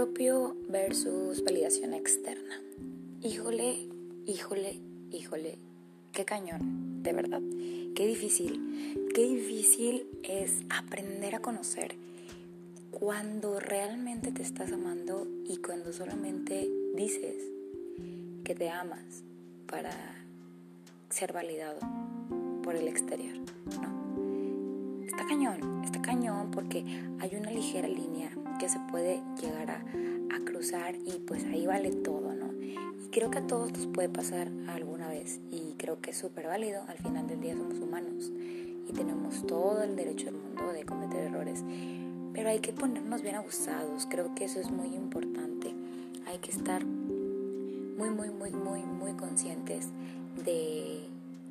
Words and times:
propio 0.00 0.56
versus 0.66 1.44
validación 1.44 1.92
externa. 1.92 2.58
Híjole, 3.22 3.86
híjole, 4.24 4.80
híjole, 5.12 5.58
qué 6.12 6.24
cañón, 6.24 7.02
de 7.02 7.12
verdad. 7.12 7.42
Qué 7.94 8.06
difícil, 8.06 8.96
qué 9.14 9.28
difícil 9.28 10.06
es 10.22 10.62
aprender 10.70 11.34
a 11.34 11.40
conocer 11.40 11.96
cuando 12.90 13.60
realmente 13.60 14.32
te 14.32 14.42
estás 14.42 14.72
amando 14.72 15.28
y 15.46 15.58
cuando 15.58 15.92
solamente 15.92 16.66
dices 16.94 17.36
que 18.42 18.54
te 18.54 18.70
amas 18.70 19.22
para 19.66 19.92
ser 21.10 21.34
validado 21.34 21.78
por 22.62 22.74
el 22.74 22.88
exterior, 22.88 23.36
¿no? 23.82 25.04
Está 25.04 25.26
cañón, 25.26 25.84
está 25.84 26.00
cañón 26.00 26.50
porque 26.50 26.86
hay 27.18 27.36
una 27.36 27.50
ligera 27.50 27.86
línea 27.86 28.30
que 28.60 28.68
se 28.68 28.78
puede 28.90 29.22
llegar 29.40 29.70
a, 29.70 29.84
cruzar 30.44 30.94
y 31.06 31.18
pues 31.26 31.44
ahí 31.44 31.66
vale 31.66 31.90
todo, 31.90 32.34
¿no? 32.34 32.52
Y 32.62 33.08
creo 33.10 33.30
que 33.30 33.38
a 33.38 33.46
todos 33.46 33.72
nos 33.72 33.86
puede 33.86 34.08
pasar 34.08 34.50
alguna 34.68 35.08
vez 35.08 35.40
y 35.50 35.74
creo 35.78 36.00
que 36.00 36.10
es 36.10 36.18
súper 36.18 36.46
válido, 36.46 36.82
al 36.88 36.98
final 36.98 37.26
del 37.26 37.40
día 37.40 37.56
somos 37.56 37.78
humanos 37.78 38.30
y 38.88 38.92
tenemos 38.92 39.46
todo 39.46 39.82
el 39.82 39.96
derecho 39.96 40.26
del 40.26 40.34
mundo 40.34 40.72
de 40.72 40.84
cometer 40.84 41.24
errores, 41.24 41.64
pero 42.34 42.50
hay 42.50 42.60
que 42.60 42.72
ponernos 42.72 43.22
bien 43.22 43.36
abusados, 43.36 44.06
creo 44.10 44.34
que 44.34 44.44
eso 44.44 44.60
es 44.60 44.70
muy 44.70 44.94
importante, 44.94 45.74
hay 46.26 46.38
que 46.38 46.50
estar 46.50 46.84
muy, 46.84 48.10
muy, 48.10 48.30
muy, 48.30 48.50
muy, 48.50 48.82
muy 48.82 49.12
conscientes 49.12 49.88
de, 50.44 51.06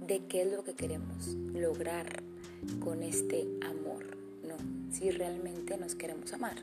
de 0.06 0.20
qué 0.28 0.44
es 0.44 0.52
lo 0.52 0.64
que 0.64 0.74
queremos 0.74 1.36
lograr 1.54 2.22
con 2.80 3.02
este 3.02 3.48
amor, 3.62 4.06
¿no? 4.44 4.56
Si 4.92 5.10
realmente 5.10 5.78
nos 5.78 5.96
queremos 5.96 6.34
amar. 6.34 6.58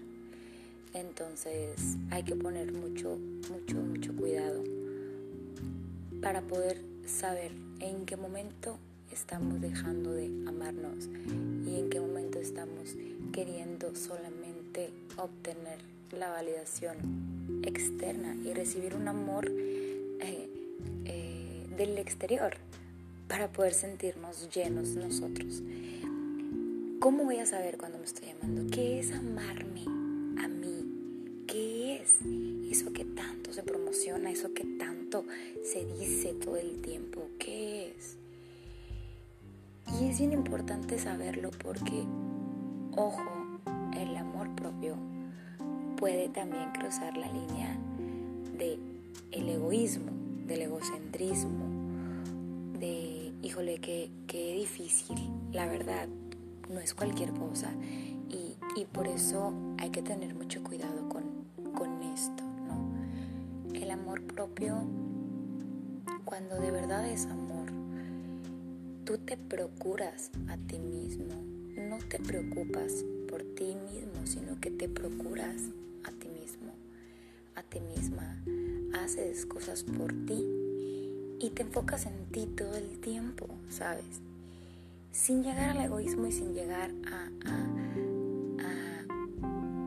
Entonces 0.95 1.97
hay 2.11 2.23
que 2.23 2.37
poner 2.37 2.73
mucho, 2.73 3.19
mucho, 3.51 3.77
mucho 3.77 4.15
cuidado 4.17 4.63
para 6.23 6.43
poder 6.43 6.81
saber 7.07 7.53
en 7.81 8.07
qué 8.07 8.17
momento 8.17 8.79
estamos 9.13 9.61
dejando 9.61 10.13
de 10.13 10.27
amarnos 10.47 11.09
y 11.67 11.79
en 11.79 11.89
qué 11.91 12.01
momento 12.01 12.39
estamos 12.39 12.95
queriendo 13.33 13.95
solamente 13.95 14.91
obtener 15.17 15.79
la 16.13 16.31
validación 16.31 16.97
externa 17.63 18.35
y 18.35 18.53
recibir 18.53 18.95
un 18.95 19.09
amor 19.09 19.47
eh, 19.49 20.49
eh, 21.05 21.67
del 21.77 21.99
exterior 21.99 22.55
para 23.29 23.49
poder 23.49 23.75
sentirnos 23.75 24.49
llenos 24.55 24.91
nosotros. 24.91 25.63
¿Cómo 27.01 27.25
voy 27.25 27.37
a 27.37 27.47
saber 27.47 27.77
cuando 27.77 27.99
me 27.99 28.05
estoy 28.05 28.31
amando? 28.31 28.71
¿Qué 28.75 29.01
es 29.01 29.13
amarme? 29.13 30.06
Eso 34.15 34.55
que 34.55 34.65
tanto 34.79 35.25
se 35.65 35.85
dice 35.85 36.33
todo 36.35 36.57
el 36.57 36.81
tiempo, 36.81 37.29
¿qué 37.41 37.91
es? 37.91 38.17
Y 39.99 40.07
es 40.09 40.19
bien 40.19 40.33
importante 40.33 40.99
saberlo 40.99 41.51
porque, 41.63 42.05
ojo, 42.95 43.23
el 43.97 44.17
amor 44.17 44.55
propio 44.55 44.97
puede 45.97 46.29
también 46.29 46.71
cruzar 46.73 47.17
la 47.17 47.27
línea 47.33 47.77
de 48.57 48.79
egoísmo, 49.33 50.13
del 50.47 50.63
egocentrismo, 50.63 51.67
de, 52.79 53.33
híjole, 53.43 53.79
qué, 53.79 54.11
qué 54.29 54.55
difícil, 54.55 55.17
la 55.53 55.67
verdad, 55.67 56.07
no 56.69 56.79
es 56.79 56.95
cualquier 56.95 57.33
cosa 57.33 57.73
y, 58.29 58.57
y 58.81 58.85
por 58.85 59.09
eso 59.09 59.53
hay 59.79 59.91
que 59.91 60.03
tener 60.03 60.35
mucho 60.35 60.63
cuidado 60.63 60.96
cuando 66.25 66.57
de 66.61 66.71
verdad 66.71 67.09
es 67.09 67.27
amor, 67.27 67.67
tú 69.05 69.19
te 69.19 69.37
procuras 69.37 70.31
a 70.49 70.57
ti 70.57 70.79
mismo, 70.79 71.35
no 71.77 71.99
te 72.09 72.19
preocupas 72.19 73.05
por 73.29 73.43
ti 73.43 73.77
mismo, 73.93 74.27
sino 74.27 74.61
que 74.61 74.71
te 74.71 74.89
procuras 74.89 75.63
a 76.05 76.11
ti 76.13 76.29
mismo, 76.29 76.73
a 77.55 77.63
ti 77.63 77.81
misma, 77.81 78.43
haces 79.03 79.47
cosas 79.47 79.83
por 79.83 80.13
ti 80.27 80.45
y 81.39 81.51
te 81.55 81.63
enfocas 81.63 82.07
en 82.07 82.27
ti 82.27 82.47
todo 82.47 82.77
el 82.77 83.01
tiempo, 83.01 83.49
¿sabes? 83.69 84.21
Sin 85.13 85.43
llegar 85.43 85.71
al 85.71 85.85
egoísmo 85.85 86.27
y 86.27 86.33
sin 86.33 86.55
llegar 86.55 86.91
a, 87.11 87.31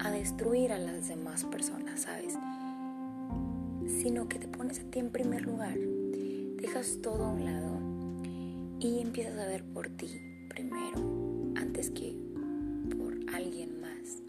a, 0.02 0.08
a 0.08 0.12
destruir 0.12 0.74
a 0.74 0.78
las 0.78 1.08
demás 1.08 1.46
personas, 1.46 2.02
¿sabes? 2.02 2.38
Sino 3.89 4.29
que 4.29 4.39
te 4.39 4.47
pones 4.47 4.79
a 4.79 4.83
ti 4.83 5.00
en 5.00 5.09
primer 5.09 5.45
lugar, 5.45 5.77
dejas 5.77 7.00
todo 7.01 7.25
a 7.25 7.29
un 7.29 7.45
lado 7.45 7.79
y 8.79 9.00
empiezas 9.00 9.38
a 9.39 9.47
ver 9.47 9.63
por 9.63 9.89
ti 9.89 10.07
primero, 10.47 11.53
antes 11.55 11.89
que 11.89 12.16
por 12.97 13.13
alguien 13.33 13.81
más. 13.81 14.22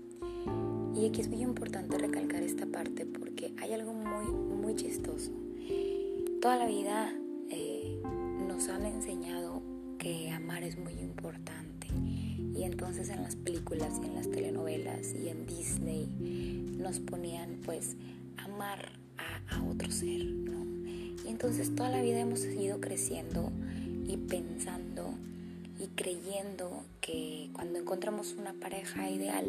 Y 0.95 1.07
aquí 1.07 1.21
es 1.21 1.29
muy 1.29 1.43
importante 1.43 1.99
recalcar 1.99 2.43
esta 2.43 2.67
parte 2.67 3.07
porque 3.07 3.53
hay 3.59 3.73
algo 3.73 3.93
muy, 3.93 4.27
muy 4.33 4.75
chistoso. 4.75 5.31
Toda 6.41 6.57
la 6.57 6.67
vida 6.67 7.15
eh, 7.51 8.01
nos 8.49 8.69
han 8.69 8.85
enseñado 8.87 9.63
que 9.99 10.31
amar 10.31 10.63
es 10.63 10.79
muy 10.79 10.95
importante. 10.95 11.87
Y 12.55 12.65
entonces 12.65 13.09
en 13.11 13.23
las 13.23 13.37
películas 13.37 14.01
y 14.03 14.07
en 14.07 14.15
las 14.15 14.31
telenovelas 14.31 15.15
y 15.15 15.29
en 15.29 15.47
Disney 15.47 16.07
nos 16.79 16.99
ponían 16.99 17.61
pues 17.65 17.97
amar 18.37 19.00
otro 19.69 19.91
ser, 19.91 20.25
¿no? 20.25 20.65
Y 21.25 21.29
entonces 21.29 21.75
toda 21.75 21.91
la 21.91 22.03
vida 22.03 22.21
hemos 22.21 22.41
seguido 22.41 22.81
creciendo 22.81 23.51
y 24.07 24.17
pensando 24.17 25.15
y 25.79 25.87
creyendo 25.89 26.85
que 27.01 27.51
cuando 27.53 27.79
encontramos 27.79 28.35
una 28.39 28.53
pareja 28.55 29.11
ideal 29.11 29.47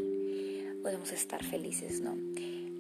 podemos 0.82 1.12
estar 1.12 1.44
felices, 1.44 2.02
¿no? 2.02 2.16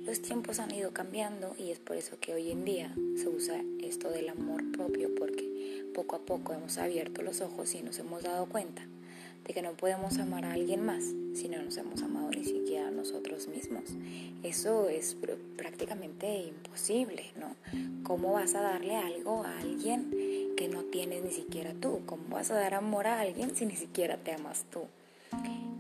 Los 0.06 0.22
tiempos 0.22 0.60
han 0.60 0.74
ido 0.74 0.92
cambiando 0.92 1.56
y 1.60 1.72
es 1.72 1.80
por 1.80 1.96
eso 1.96 2.18
que 2.20 2.34
hoy 2.34 2.50
en 2.52 2.66
día 2.66 2.94
se 3.16 3.30
usa 3.30 3.62
esto 3.82 4.10
del 4.10 4.30
amor 4.30 4.72
propio 4.72 5.14
porque 5.14 5.86
poco 5.94 6.16
a 6.16 6.26
poco 6.26 6.54
hemos 6.54 6.78
abierto 6.78 7.22
los 7.22 7.42
ojos 7.42 7.76
y 7.76 7.84
nos 7.84 8.00
hemos 8.00 8.24
dado 8.24 8.48
cuenta 8.48 8.82
de 9.46 9.54
que 9.54 9.62
no 9.62 9.74
podemos 9.74 10.18
amar 10.20 10.46
a 10.46 10.54
alguien 10.54 10.86
más 10.86 11.04
si 11.34 11.50
no 11.50 11.62
nos 11.62 11.78
hemos 11.78 12.02
amado 12.04 12.30
ni 12.30 12.44
siquiera 12.44 12.88
a 12.88 12.92
nosotros 12.92 13.48
mismos. 13.48 13.84
Eso 14.44 14.90
es 14.90 15.18
prácticamente 15.58 16.44
imposible, 16.44 17.26
¿no? 17.40 17.56
¿Cómo 18.04 18.34
vas 18.34 18.56
a 18.56 18.62
darle 18.62 18.96
algo 18.96 19.44
a 19.44 19.60
alguien 19.60 20.12
que 20.56 20.68
no 20.68 20.84
tienes 20.84 21.24
ni 21.24 21.32
siquiera 21.32 21.74
tú? 21.74 22.02
¿Cómo 22.06 22.24
vas 22.30 22.52
a 22.52 22.56
dar 22.56 22.74
amor 22.74 23.08
a 23.08 23.22
alguien 23.22 23.56
si 23.56 23.66
ni 23.66 23.76
siquiera 23.76 24.18
te 24.18 24.34
amas 24.34 24.66
tú? 24.72 24.82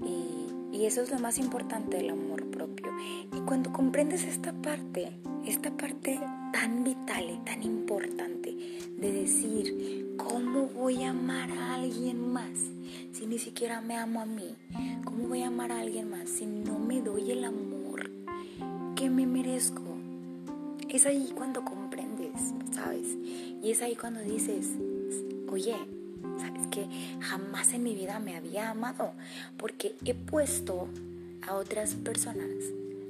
Y, 0.05 0.77
y 0.77 0.85
eso 0.85 1.01
es 1.01 1.11
lo 1.11 1.19
más 1.19 1.37
importante 1.37 1.97
del 1.97 2.11
amor 2.11 2.49
propio. 2.49 2.91
Y 3.35 3.39
cuando 3.41 3.71
comprendes 3.71 4.23
esta 4.23 4.53
parte, 4.53 5.11
esta 5.45 5.71
parte 5.71 6.19
tan 6.53 6.83
vital 6.83 7.29
y 7.29 7.37
tan 7.45 7.63
importante 7.63 8.55
de 8.97 9.11
decir, 9.11 10.15
¿cómo 10.17 10.67
voy 10.67 11.03
a 11.03 11.09
amar 11.09 11.51
a 11.51 11.75
alguien 11.75 12.31
más? 12.31 12.71
Si 13.11 13.25
ni 13.25 13.39
siquiera 13.39 13.81
me 13.81 13.97
amo 13.97 14.21
a 14.21 14.25
mí? 14.25 14.55
¿Cómo 15.03 15.27
voy 15.27 15.43
a 15.43 15.47
amar 15.47 15.71
a 15.71 15.79
alguien 15.79 16.09
más 16.09 16.29
si 16.29 16.45
no 16.45 16.79
me 16.79 17.01
doy 17.01 17.31
el 17.31 17.43
amor 17.43 18.09
que 18.95 19.09
me 19.09 19.25
merezco? 19.25 19.81
Es 20.89 21.05
ahí 21.05 21.33
cuando 21.35 21.63
comprendes, 21.63 22.53
¿sabes? 22.71 23.07
Y 23.63 23.71
es 23.71 23.81
ahí 23.81 23.95
cuando 23.95 24.21
dices, 24.21 24.67
oye, 25.49 25.75
¿sabes 26.39 26.67
que 26.67 26.87
Jamás 27.21 27.73
en 27.73 27.83
mi 27.83 27.95
vida 27.95 28.19
me 28.19 28.35
había 28.35 28.71
amado 28.71 29.13
porque 29.57 29.95
he 30.05 30.13
puesto 30.13 30.87
a 31.47 31.55
otras 31.55 31.95
personas 31.95 32.49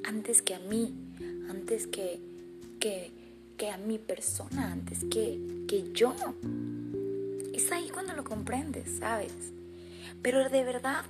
antes 0.04 0.42
que 0.42 0.56
a 0.56 0.59
mí, 0.59 0.94
antes 1.50 1.88
que, 1.88 2.19
que, 2.80 3.12
que 3.57 3.69
a 3.69 3.77
mi 3.77 3.97
persona, 3.97 4.71
antes 4.71 5.04
que, 5.06 5.39
que 5.68 5.92
yo. 5.94 6.13
Es 7.54 7.71
ahí 7.71 7.89
cuando 7.89 8.13
lo 8.13 8.24
comprendes, 8.24 8.97
¿sabes? 9.00 9.33
Pero 10.21 10.47
de 10.50 10.63
verdad 10.63 11.03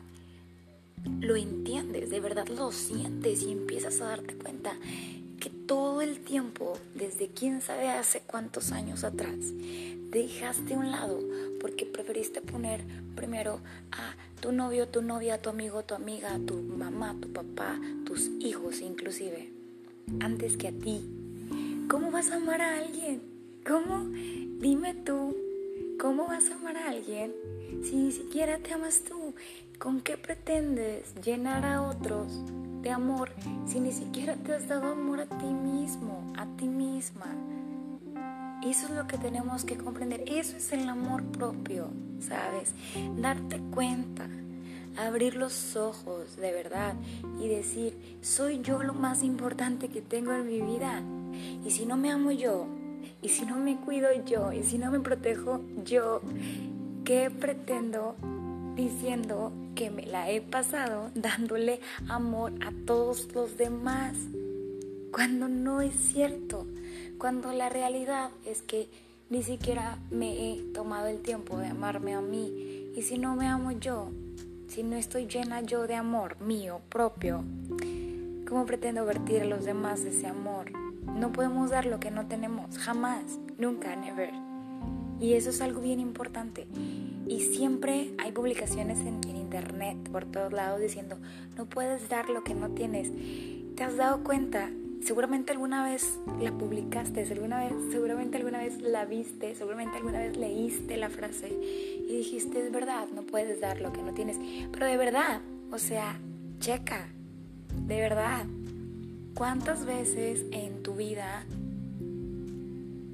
lo 1.19 1.35
entiendes, 1.35 2.09
de 2.09 2.19
verdad 2.19 2.47
lo 2.47 2.71
sientes 2.71 3.43
y 3.43 3.51
empiezas 3.51 4.01
a 4.01 4.05
darte 4.05 4.35
cuenta 4.35 4.75
que 5.39 5.49
todo 5.49 6.01
el 6.01 6.19
tiempo, 6.19 6.77
desde 6.93 7.29
quién 7.29 7.61
sabe 7.61 7.89
hace 7.89 8.21
cuántos 8.21 8.71
años 8.71 9.03
atrás, 9.03 9.37
dejaste 10.11 10.75
a 10.75 10.77
un 10.77 10.91
lado 10.91 11.19
porque 11.59 11.85
preferiste 11.85 12.41
poner 12.41 12.83
primero 13.15 13.59
a 13.91 14.15
tu 14.39 14.51
novio, 14.51 14.87
tu 14.87 15.01
novia, 15.01 15.41
tu 15.41 15.49
amigo, 15.49 15.83
tu 15.83 15.95
amiga, 15.95 16.39
tu 16.45 16.55
mamá, 16.61 17.15
tu 17.19 17.31
papá, 17.31 17.79
tus 18.05 18.29
hijos 18.39 18.81
inclusive, 18.81 19.51
antes 20.19 20.57
que 20.57 20.67
a 20.67 20.71
ti. 20.71 21.01
¿Cómo 21.89 22.11
vas 22.11 22.31
a 22.31 22.35
amar 22.35 22.61
a 22.61 22.77
alguien? 22.77 23.21
¿Cómo? 23.65 24.09
Dime 24.59 24.93
tú, 24.93 25.35
¿cómo 26.01 26.25
vas 26.25 26.49
a 26.49 26.55
amar 26.55 26.77
a 26.77 26.89
alguien 26.89 27.31
si 27.83 27.95
ni 27.95 28.11
siquiera 28.11 28.57
te 28.57 28.73
amas 28.73 29.03
tú, 29.07 29.35
¿con 29.77 30.01
qué 30.01 30.17
pretendes 30.17 31.13
llenar 31.23 31.63
a 31.63 31.83
otros 31.83 32.41
de 32.81 32.89
amor 32.89 33.31
si 33.67 33.79
ni 33.79 33.91
siquiera 33.91 34.35
te 34.35 34.55
has 34.55 34.67
dado 34.67 34.93
amor 34.93 35.19
a 35.19 35.27
ti 35.27 35.45
mismo, 35.45 36.33
a 36.35 36.47
ti 36.57 36.67
misma? 36.67 37.27
Eso 38.65 38.87
es 38.87 38.91
lo 38.91 39.05
que 39.05 39.19
tenemos 39.19 39.63
que 39.63 39.77
comprender. 39.77 40.23
Eso 40.25 40.57
es 40.57 40.71
el 40.73 40.89
amor 40.89 41.23
propio, 41.23 41.89
¿sabes? 42.19 42.73
Darte 43.17 43.59
cuenta, 43.71 44.27
abrir 44.97 45.35
los 45.35 45.75
ojos 45.75 46.35
de 46.35 46.51
verdad 46.51 46.95
y 47.39 47.47
decir, 47.47 48.17
soy 48.21 48.61
yo 48.61 48.81
lo 48.81 48.95
más 48.95 49.21
importante 49.21 49.89
que 49.89 50.01
tengo 50.01 50.33
en 50.33 50.47
mi 50.47 50.61
vida. 50.61 51.03
Y 51.63 51.69
si 51.69 51.85
no 51.85 51.95
me 51.95 52.11
amo 52.11 52.31
yo, 52.31 52.67
y 53.21 53.29
si 53.29 53.45
no 53.45 53.57
me 53.57 53.77
cuido 53.77 54.09
yo, 54.25 54.51
y 54.51 54.63
si 54.63 54.77
no 54.77 54.91
me 54.91 54.99
protejo 54.99 55.61
yo, 55.83 56.21
¿qué 57.03 57.29
pretendo 57.29 58.15
diciendo 58.75 59.51
que 59.75 59.89
me 59.89 60.05
la 60.05 60.29
he 60.29 60.41
pasado 60.41 61.11
dándole 61.15 61.79
amor 62.07 62.53
a 62.61 62.71
todos 62.85 63.33
los 63.33 63.57
demás? 63.57 64.15
Cuando 65.11 65.49
no 65.49 65.81
es 65.81 65.93
cierto 65.93 66.65
cuando 67.21 67.51
la 67.51 67.69
realidad 67.69 68.31
es 68.47 68.63
que 68.63 68.89
ni 69.29 69.43
siquiera 69.43 69.99
me 70.09 70.53
he 70.53 70.63
tomado 70.73 71.05
el 71.05 71.21
tiempo 71.21 71.55
de 71.59 71.67
amarme 71.67 72.15
a 72.15 72.21
mí. 72.21 72.91
Y 72.95 73.03
si 73.03 73.19
no 73.19 73.35
me 73.35 73.45
amo 73.45 73.71
yo, 73.73 74.09
si 74.67 74.81
no 74.81 74.95
estoy 74.95 75.27
llena 75.27 75.61
yo 75.61 75.85
de 75.85 75.93
amor 75.93 76.41
mío 76.41 76.81
propio, 76.89 77.43
¿cómo 78.49 78.65
pretendo 78.65 79.05
vertir 79.05 79.43
a 79.43 79.45
los 79.45 79.65
demás 79.65 79.99
ese 80.01 80.25
amor? 80.25 80.71
No 81.05 81.31
podemos 81.31 81.69
dar 81.69 81.85
lo 81.85 81.99
que 81.99 82.11
no 82.11 82.27
tenemos, 82.27 82.77
jamás, 82.77 83.23
nunca, 83.57 83.95
never. 83.95 84.31
Y 85.19 85.33
eso 85.33 85.49
es 85.51 85.61
algo 85.61 85.81
bien 85.81 85.99
importante. 85.99 86.67
Y 87.27 87.41
siempre 87.41 88.13
hay 88.17 88.31
publicaciones 88.31 88.99
en, 88.99 89.21
en, 89.27 89.37
internet 89.37 89.97
por 90.11 90.25
todos 90.25 90.51
lados 90.53 90.79
diciendo, 90.79 91.17
no 91.57 91.65
puedes 91.65 92.09
dar 92.09 92.29
lo 92.29 92.43
que 92.43 92.55
no 92.55 92.69
tienes. 92.69 93.11
¿Te 93.75 93.83
has 93.83 93.97
dado 93.97 94.23
cuenta 94.23 94.69
seguramente 95.03 95.51
alguna 95.51 95.83
vez 95.83 96.19
la 96.39 96.51
publicaste, 96.51 97.23
alguna 97.31 97.63
vez, 97.63 97.73
seguramente 97.91 98.37
alguna 98.37 98.59
vez 98.59 98.81
la 98.81 99.05
viste, 99.05 99.55
seguramente 99.55 99.97
alguna 99.97 100.19
vez 100.19 100.37
leíste 100.37 100.97
la 100.97 101.09
frase 101.09 101.49
y 101.49 102.17
dijiste, 102.17 102.65
es 102.65 102.71
verdad, 102.71 103.07
no 103.13 103.23
puedes 103.23 103.59
dar 103.59 103.81
lo 103.81 103.91
que 103.91 104.03
no 104.03 104.13
tienes, 104.13 104.37
pero 104.71 104.85
de 104.85 104.97
verdad, 104.97 105.41
o 105.71 105.77
sea, 105.77 106.19
checa, 106.59 107.07
de 107.87 107.99
verdad, 107.99 108.45
¿cuántas 109.33 109.85
veces 109.85 110.45
en 110.51 110.83
tu 110.83 110.95
vida 110.95 111.45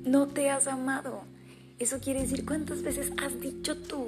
no 0.03 0.27
te 0.27 0.49
has 0.49 0.67
amado? 0.67 1.21
Eso 1.79 1.99
quiere 1.99 2.21
decir 2.21 2.45
cuántas 2.45 2.81
veces 2.81 3.11
has 3.23 3.39
dicho 3.39 3.77
tú. 3.77 4.07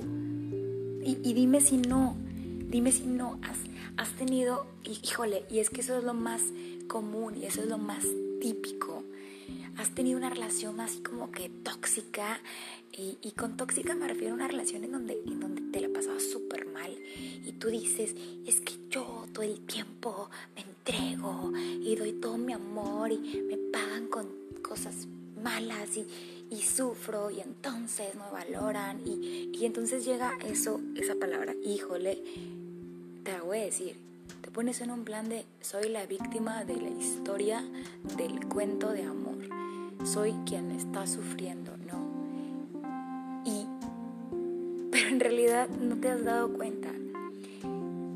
Y, 1.01 1.33
dime 1.33 1.61
si 1.61 1.77
no, 1.77 2.15
dime 2.69 2.91
si 2.91 3.05
no 3.05 3.39
has, 3.41 3.57
has 3.97 4.09
tenido, 4.17 4.67
híjole, 4.83 5.43
y 5.49 5.59
es 5.59 5.69
que 5.69 5.81
eso 5.81 5.97
es 5.97 6.03
lo 6.03 6.13
más 6.13 6.41
común 6.87 7.35
y 7.37 7.45
eso 7.45 7.61
es 7.61 7.67
lo 7.67 7.77
más 7.77 8.03
típico. 8.41 9.03
Has 9.79 9.91
tenido 9.91 10.17
una 10.17 10.29
relación 10.29 10.81
así 10.81 10.99
como 10.99 11.31
que 11.31 11.47
tóxica 11.47 12.41
y, 12.91 13.31
con 13.31 13.55
tóxica 13.55 13.95
me 13.95 14.09
refiero 14.09 14.33
a 14.33 14.35
una 14.35 14.49
relación 14.49 14.83
en 14.83 14.91
donde, 14.91 15.13
en 15.25 15.39
donde 15.39 15.61
te 15.71 15.79
la 15.79 15.87
pasabas 15.87 16.23
súper 16.23 16.65
mal 16.65 16.91
y 17.45 17.53
tú 17.53 17.69
dices, 17.69 18.13
es 18.45 18.59
que 18.59 18.73
yo 18.89 19.25
todo 19.31 19.43
el 19.43 19.61
tiempo 19.61 20.29
me 20.53 20.63
entrego 20.63 21.53
y 21.55 21.95
doy 21.95 22.11
todo 22.11 22.37
mi 22.37 22.51
amor 22.51 23.13
y 23.13 23.19
me 23.19 23.55
pagan 23.71 24.07
con 24.07 24.27
cosas 24.61 25.07
malas 25.41 25.95
y, 25.95 26.05
y 26.53 26.61
sufro 26.61 27.31
y 27.31 27.39
entonces 27.39 28.15
me 28.15 28.29
valoran 28.33 28.99
y, 29.07 29.49
y 29.53 29.65
entonces 29.65 30.03
llega 30.03 30.37
eso, 30.45 30.81
esa 30.95 31.15
palabra, 31.15 31.55
híjole, 31.63 32.21
te 33.23 33.39
voy 33.39 33.59
a 33.59 33.63
decir, 33.63 33.95
te 34.41 34.51
pones 34.51 34.81
en 34.81 34.91
un 34.91 35.05
plan 35.05 35.29
de 35.29 35.45
soy 35.61 35.87
la 35.87 36.05
víctima 36.05 36.65
de 36.65 36.75
la 36.75 36.89
historia 36.89 37.63
del 38.17 38.45
cuento 38.45 38.91
de 38.91 39.03
amor. 39.03 39.58
Soy 40.03 40.33
quien 40.45 40.71
está 40.71 41.05
sufriendo, 41.07 41.75
¿no? 41.77 42.07
Y 43.45 43.65
pero 44.91 45.09
en 45.09 45.19
realidad 45.19 45.69
no 45.69 45.97
te 45.97 46.09
has 46.09 46.23
dado 46.23 46.53
cuenta 46.53 46.89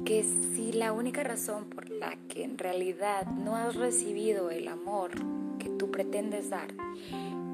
que 0.05 0.23
si 0.23 0.71
la 0.73 0.91
única 0.91 1.23
razón 1.23 1.65
por 1.65 1.89
la 1.89 2.17
que 2.27 2.43
en 2.43 2.57
realidad 2.57 3.27
no 3.27 3.55
has 3.55 3.75
recibido 3.75 4.49
el 4.49 4.67
amor 4.67 5.11
que 5.59 5.69
tú 5.69 5.91
pretendes 5.91 6.49
dar, 6.49 6.67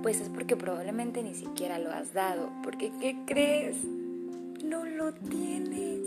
pues 0.02 0.22
es 0.22 0.30
porque 0.30 0.56
probablemente 0.56 1.22
ni 1.22 1.36
siquiera 1.36 1.80
lo 1.80 1.92
has 1.92 2.14
dado, 2.14 2.50
porque 2.64 2.92
¿qué 3.00 3.18
crees? 3.26 3.84
No 4.64 4.86
lo 4.86 5.14
tienes. 5.14 6.00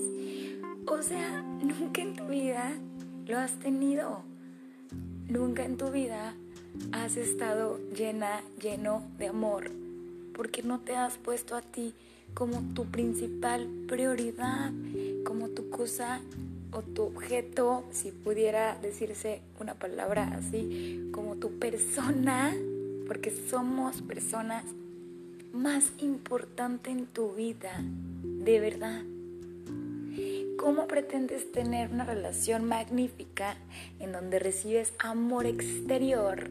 O 0.86 1.02
sea, 1.02 1.42
nunca 1.42 2.02
en 2.02 2.14
tu 2.14 2.26
vida 2.26 2.72
lo 3.26 3.38
has 3.38 3.52
tenido. 3.58 4.22
Nunca 5.28 5.64
en 5.64 5.76
tu 5.76 5.90
vida 5.90 6.34
has 6.92 7.16
estado 7.16 7.78
llena, 7.96 8.42
lleno 8.60 9.02
de 9.18 9.28
amor, 9.28 9.70
porque 10.34 10.62
no 10.62 10.80
te 10.80 10.96
has 10.96 11.16
puesto 11.18 11.56
a 11.56 11.62
ti 11.62 11.94
como 12.34 12.62
tu 12.74 12.86
principal 12.86 13.68
prioridad, 13.86 14.72
como 15.24 15.48
tu 15.48 15.68
cosa 15.70 16.20
o 16.72 16.82
tu 16.82 17.02
objeto, 17.02 17.84
si 17.90 18.10
pudiera 18.10 18.78
decirse 18.80 19.42
una 19.60 19.74
palabra 19.74 20.32
así, 20.38 21.10
como 21.12 21.36
tu 21.36 21.58
persona, 21.58 22.54
porque 23.06 23.30
somos 23.30 24.00
personas 24.02 24.64
más 25.52 25.92
importante 25.98 26.90
en 26.90 27.06
tu 27.06 27.34
vida, 27.34 27.72
de 28.22 28.60
verdad. 28.60 29.02
¿Cómo 30.62 30.86
pretendes 30.86 31.50
tener 31.50 31.90
una 31.90 32.04
relación 32.04 32.64
magnífica 32.64 33.56
en 33.98 34.12
donde 34.12 34.38
recibes 34.38 34.94
amor 35.00 35.44
exterior 35.44 36.50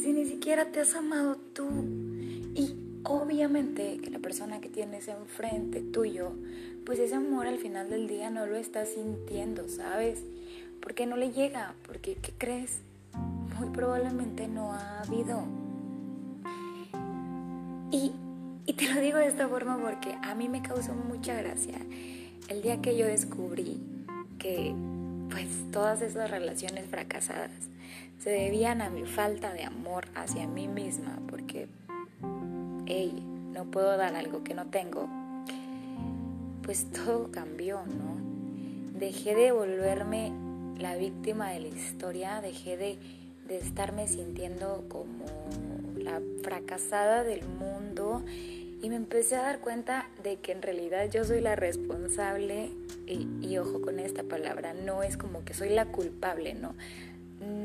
si 0.00 0.12
ni 0.12 0.24
siquiera 0.24 0.72
te 0.72 0.80
has 0.80 0.96
amado 0.96 1.36
tú? 1.36 1.68
Y 2.56 2.74
obviamente 3.04 3.98
que 4.02 4.10
la 4.10 4.18
persona 4.18 4.60
que 4.60 4.68
tienes 4.68 5.06
enfrente 5.06 5.80
tuyo, 5.80 6.32
pues 6.84 6.98
ese 6.98 7.14
amor 7.14 7.46
al 7.46 7.58
final 7.58 7.88
del 7.88 8.08
día 8.08 8.30
no 8.30 8.46
lo 8.46 8.56
está 8.56 8.84
sintiendo, 8.84 9.68
¿sabes? 9.68 10.20
Porque 10.80 11.06
no 11.06 11.16
le 11.16 11.30
llega, 11.30 11.76
porque 11.86 12.16
¿qué 12.16 12.32
crees? 12.36 12.80
Muy 13.60 13.68
probablemente 13.68 14.48
no 14.48 14.72
ha 14.72 15.02
habido. 15.02 15.44
Y, 17.92 18.10
y 18.66 18.72
te 18.72 18.92
lo 18.92 19.00
digo 19.00 19.18
de 19.18 19.28
esta 19.28 19.46
forma 19.46 19.78
porque 19.78 20.18
a 20.20 20.34
mí 20.34 20.48
me 20.48 20.62
causó 20.62 20.94
mucha 20.94 21.34
gracia 21.34 21.78
el 22.48 22.62
día 22.62 22.80
que 22.82 22.96
yo 22.96 23.06
descubrí 23.06 23.80
que 24.38 24.74
pues 25.30 25.48
todas 25.72 26.02
esas 26.02 26.30
relaciones 26.30 26.86
fracasadas 26.86 27.50
se 28.18 28.30
debían 28.30 28.82
a 28.82 28.90
mi 28.90 29.04
falta 29.04 29.52
de 29.52 29.64
amor 29.64 30.06
hacia 30.14 30.46
mí 30.46 30.68
misma, 30.68 31.18
porque, 31.28 31.68
hey, 32.86 33.22
no 33.52 33.64
puedo 33.64 33.96
dar 33.96 34.14
algo 34.14 34.44
que 34.44 34.54
no 34.54 34.66
tengo, 34.66 35.08
pues 36.62 36.86
todo 36.90 37.30
cambió, 37.30 37.80
¿no? 37.86 38.98
Dejé 38.98 39.34
de 39.34 39.52
volverme 39.52 40.32
la 40.78 40.96
víctima 40.96 41.50
de 41.50 41.60
la 41.60 41.68
historia, 41.68 42.40
dejé 42.40 42.76
de, 42.76 42.98
de 43.46 43.58
estarme 43.58 44.08
sintiendo 44.08 44.84
como 44.88 45.26
la 45.98 46.20
fracasada 46.42 47.24
del 47.24 47.46
mundo 47.46 48.22
y 48.82 48.88
me 48.88 48.96
empecé 48.96 49.36
a 49.36 49.42
dar 49.42 49.60
cuenta 49.60 50.03
de 50.24 50.36
que 50.36 50.52
en 50.52 50.62
realidad 50.62 51.08
yo 51.10 51.22
soy 51.22 51.40
la 51.40 51.54
responsable 51.54 52.70
y, 53.06 53.58
ojo 53.58 53.82
con 53.82 53.98
esta 53.98 54.22
palabra, 54.22 54.72
no 54.72 55.02
es 55.02 55.18
como 55.18 55.44
que 55.44 55.52
soy 55.52 55.68
la 55.68 55.84
culpable, 55.84 56.54
no. 56.54 56.74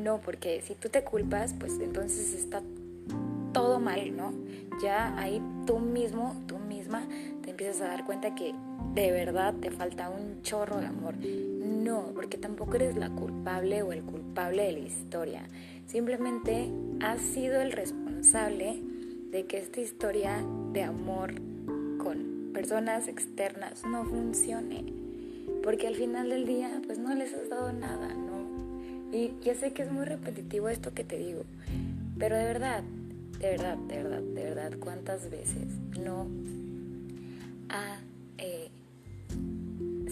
No, 0.04 0.20
porque 0.20 0.62
si 0.62 0.76
tú 0.76 0.90
te 0.90 1.04
culpas, 1.04 1.56
pues 1.58 1.80
entonces 1.80 2.34
está 2.34 2.62
todo 3.54 3.80
mal, 3.80 4.16
¿no? 4.16 4.34
Ya 4.84 5.18
ahí 5.18 5.42
tú 5.66 5.80
mismo, 5.80 6.36
tú 6.48 6.58
misma, 6.60 7.08
te 7.42 7.52
empiezas 7.52 7.82
a 7.82 7.88
dar 7.88 8.06
cuenta 8.06 8.36
que 8.36 8.54
de 8.94 9.12
verdad 9.12 9.54
te 9.54 9.72
falta 9.72 10.10
un 10.10 10.42
chorro 10.42 10.78
de 10.78 10.88
amor. 10.88 11.16
No, 11.16 12.12
porque 12.14 12.38
tampoco 12.38 12.76
eres 12.76 12.98
la 12.98 13.10
culpable 13.10 13.84
o 13.84 13.94
el 13.94 14.04
culpable 14.04 14.64
de 14.64 14.72
la 14.74 14.80
historia. 14.80 15.44
Simplemente 15.88 16.70
has 17.00 17.22
sido 17.22 17.62
el 17.62 17.72
responsable 17.72 18.82
de 19.32 19.46
que 19.46 19.60
esta 19.60 19.80
historia 19.80 20.44
de 20.74 20.84
amor 20.84 21.49
personas 22.60 23.08
externas 23.08 23.86
no 23.86 24.04
funcione. 24.04 24.84
Porque 25.64 25.88
al 25.88 25.96
final 25.96 26.30
del 26.30 26.46
día, 26.46 26.82
pues 26.86 27.00
no 27.00 27.16
les 27.16 27.34
has 27.34 27.48
dado 27.48 27.72
nada, 27.72 28.14
¿no? 28.14 29.16
Y 29.16 29.32
ya 29.42 29.56
sé 29.56 29.72
que 29.72 29.84
es 29.84 29.90
muy 29.90 30.04
repetitivo 30.04 30.68
esto 30.68 30.94
que 30.94 31.06
te 31.06 31.18
digo, 31.18 31.44
pero 32.18 32.36
de 32.36 32.44
verdad, 32.44 32.84
de 33.40 33.52
verdad, 33.52 33.78
de 33.78 34.04
verdad, 34.04 34.22
de 34.22 34.44
verdad, 34.44 34.74
¿cuántas 34.78 35.30
veces 35.30 35.68
no 36.04 36.28
ha 37.70 37.98
eh, 38.38 38.68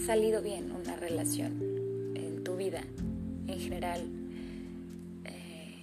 salido 0.06 0.40
bien 0.40 0.72
una 0.72 0.96
relación 0.96 1.52
en 2.14 2.44
tu 2.44 2.56
vida 2.56 2.82
en 3.46 3.58
general 3.58 4.00
eh, 5.26 5.74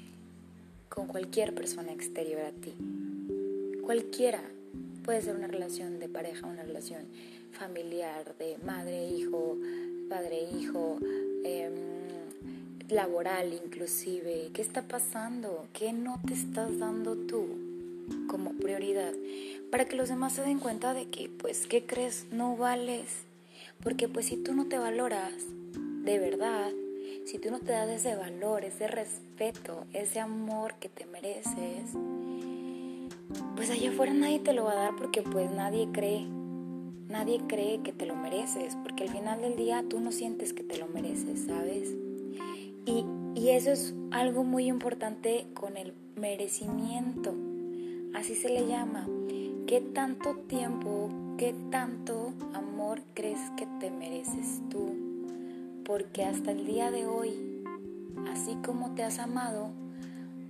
con 0.90 1.06
cualquier 1.06 1.54
persona 1.54 1.94
exterior 1.94 2.42
a 2.42 2.52
ti? 2.52 2.74
Cualquiera. 3.84 4.55
Puede 5.06 5.22
ser 5.22 5.36
una 5.36 5.48
relación 5.48 6.00
de 6.00 6.10
pareja, 6.10 6.48
una 6.48 6.64
relación 6.64 7.04
familiar, 7.52 8.36
de 8.40 8.58
madre, 8.66 9.06
hijo, 9.06 9.56
padre, 10.10 10.50
hijo, 10.60 10.98
em, 11.44 12.90
laboral 12.90 13.54
inclusive. 13.54 14.50
¿Qué 14.52 14.64
está 14.64 14.82
pasando? 14.82 15.68
¿Qué 15.74 15.94
no 15.94 16.20
te 16.26 16.34
estás 16.34 16.80
dando 16.80 17.16
tú 17.16 17.46
como 18.28 18.54
prioridad? 18.54 19.14
Para 19.70 19.86
que 19.86 19.96
los 19.96 20.10
demás 20.10 20.34
se 20.34 20.42
den 20.42 20.58
cuenta 20.58 20.96
de 20.96 21.06
que, 21.06 21.30
pues, 21.30 21.68
¿qué 21.68 21.86
crees? 21.86 22.26
No 22.32 22.58
vales. 22.58 23.26
Porque 23.84 24.08
pues 24.08 24.26
si 24.26 24.38
tú 24.38 24.56
no 24.56 24.66
te 24.66 24.80
valoras 24.80 25.34
de 26.04 26.18
verdad, 26.18 26.72
si 27.26 27.38
tú 27.38 27.52
no 27.52 27.60
te 27.60 27.72
das 27.72 27.90
ese 27.90 28.16
valor, 28.16 28.66
ese 28.66 28.88
respeto, 28.88 29.86
ese 29.94 30.20
amor 30.20 30.74
que 30.80 30.90
te 30.90 31.06
mereces, 31.06 31.94
pues 33.56 33.70
allá 33.70 33.90
afuera 33.90 34.14
nadie 34.14 34.40
te 34.40 34.54
lo 34.54 34.66
va 34.66 34.74
a 34.74 34.76
dar 34.76 34.96
porque 34.96 35.22
pues 35.22 35.52
nadie 35.52 35.90
cree, 35.92 36.28
nadie 37.10 37.42
cree 37.48 37.82
que 37.82 37.92
te 37.92 38.06
lo 38.06 38.16
mereces, 38.16 38.76
porque 38.84 39.04
al 39.04 39.10
final 39.10 39.42
del 39.42 39.56
día 39.56 39.84
tú 39.88 40.00
no 40.00 40.12
sientes 40.12 40.54
que 40.54 40.64
te 40.64 40.78
lo 40.78 40.88
mereces, 40.88 41.46
¿sabes? 41.48 41.96
Y, 42.86 43.06
y 43.36 43.50
eso 43.50 43.72
es 43.72 43.96
algo 44.12 44.44
muy 44.44 44.68
importante 44.68 45.48
con 45.54 45.78
el 45.78 45.94
merecimiento, 46.16 47.34
así 48.14 48.36
se 48.36 48.50
le 48.50 48.68
llama. 48.68 49.08
¿Qué 49.68 49.82
tanto 49.82 50.36
tiempo, 50.48 51.10
qué 51.38 51.56
tanto 51.72 52.34
amor 52.54 53.02
crees 53.16 53.40
que 53.58 53.68
te 53.80 53.90
mereces 53.90 54.62
tú? 54.70 54.96
Porque 55.84 56.24
hasta 56.24 56.52
el 56.52 56.66
día 56.66 56.92
de 56.92 57.08
hoy, 57.08 57.64
así 58.32 58.56
como 58.64 58.94
te 58.94 59.04
has 59.04 59.18
amado, 59.18 59.72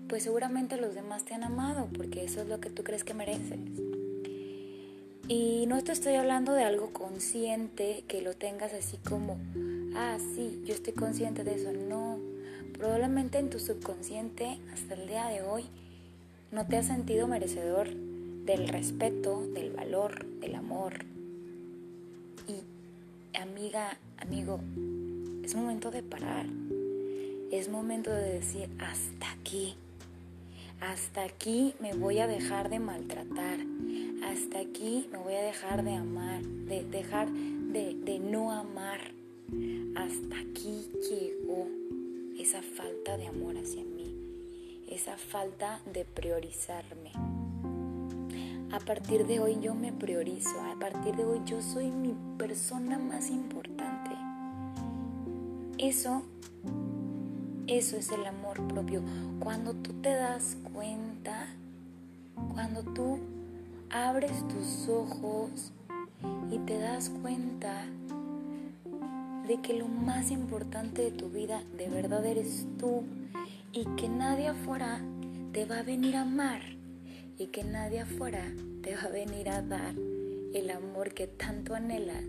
pues 0.07 0.23
seguramente 0.23 0.77
los 0.77 0.95
demás 0.95 1.23
te 1.25 1.33
han 1.33 1.43
amado, 1.43 1.87
porque 1.95 2.23
eso 2.23 2.41
es 2.41 2.47
lo 2.47 2.59
que 2.59 2.69
tú 2.69 2.83
crees 2.83 3.03
que 3.03 3.13
mereces. 3.13 3.59
Y 5.27 5.65
no 5.67 5.83
te 5.83 5.91
estoy 5.91 6.13
hablando 6.15 6.53
de 6.53 6.63
algo 6.63 6.91
consciente, 6.93 8.03
que 8.07 8.21
lo 8.21 8.35
tengas 8.35 8.73
así 8.73 8.97
como, 8.97 9.39
ah, 9.95 10.17
sí, 10.35 10.61
yo 10.65 10.73
estoy 10.73 10.93
consciente 10.93 11.43
de 11.43 11.55
eso. 11.55 11.71
No, 11.71 12.19
probablemente 12.73 13.39
en 13.39 13.49
tu 13.49 13.59
subconsciente, 13.59 14.59
hasta 14.71 14.93
el 14.93 15.07
día 15.07 15.27
de 15.27 15.41
hoy, 15.41 15.65
no 16.51 16.67
te 16.67 16.77
has 16.77 16.85
sentido 16.85 17.27
merecedor 17.27 17.89
del 17.89 18.67
respeto, 18.67 19.47
del 19.47 19.71
valor, 19.71 20.25
del 20.39 20.53
amor. 20.53 21.05
Y 22.47 23.37
amiga, 23.39 23.97
amigo, 24.17 24.59
es 25.43 25.55
momento 25.55 25.89
de 25.89 26.03
parar. 26.03 26.45
Es 27.51 27.69
momento 27.69 28.11
de 28.11 28.33
decir, 28.33 28.69
hasta 28.79 29.31
aquí 29.31 29.75
hasta 30.81 31.23
aquí 31.23 31.73
me 31.79 31.93
voy 31.93 32.19
a 32.19 32.27
dejar 32.27 32.69
de 32.69 32.79
maltratar, 32.79 33.59
hasta 34.23 34.59
aquí 34.59 35.07
me 35.11 35.17
voy 35.17 35.33
a 35.33 35.41
dejar 35.41 35.83
de 35.83 35.95
amar, 35.95 36.41
de 36.41 36.83
dejar 36.83 37.29
de, 37.31 38.19
no 38.19 38.51
amar, 38.51 38.99
hasta 39.95 40.39
aquí 40.39 40.89
llegó 41.09 41.67
esa 42.39 42.61
falta 42.61 43.17
de 43.17 43.27
amor 43.27 43.57
hacia 43.57 43.83
mí, 43.83 44.15
esa 44.87 45.17
falta 45.17 45.81
de 45.91 46.05
priorizarme. 46.05 47.11
A 48.71 48.79
partir 48.79 49.25
de 49.25 49.39
hoy 49.39 49.57
yo 49.61 49.73
me 49.75 49.93
priorizo, 49.93 50.59
a 50.61 50.77
partir 50.79 51.15
de 51.15 51.23
hoy 51.23 51.41
yo 51.45 51.61
soy 51.61 51.91
mi 51.91 52.13
persona 52.37 52.97
más 52.97 53.29
importante. 53.29 54.11
Eso 55.77 56.23
eso 57.67 57.97
es 57.97 58.11
el 58.11 58.25
amor 58.25 58.67
propio. 58.67 59.01
Cuando 59.39 59.73
tú 59.73 59.93
te 60.01 60.13
das 60.13 60.57
cuenta, 60.73 61.47
cuando 62.53 62.83
tú 62.83 63.19
abres 63.89 64.47
tus 64.47 64.87
ojos 64.89 65.71
y 66.51 66.57
te 66.59 66.77
das 66.79 67.09
cuenta 67.21 67.85
de 69.47 69.61
que 69.61 69.73
lo 69.73 69.87
más 69.87 70.31
importante 70.31 71.03
de 71.03 71.11
tu 71.11 71.29
vida 71.29 71.63
de 71.77 71.87
verdad 71.87 72.25
eres 72.25 72.65
tú 72.79 73.03
y 73.71 73.85
que 73.95 74.09
nadie 74.09 74.47
afuera 74.47 75.01
te 75.51 75.65
va 75.65 75.79
a 75.79 75.83
venir 75.83 76.15
a 76.15 76.21
amar 76.21 76.61
y 77.37 77.47
que 77.47 77.63
nadie 77.63 78.01
afuera 78.01 78.43
te 78.81 78.95
va 78.95 79.03
a 79.03 79.09
venir 79.09 79.49
a 79.49 79.61
dar 79.61 79.93
el 80.53 80.69
amor 80.71 81.13
que 81.13 81.27
tanto 81.27 81.75
anhelas 81.75 82.25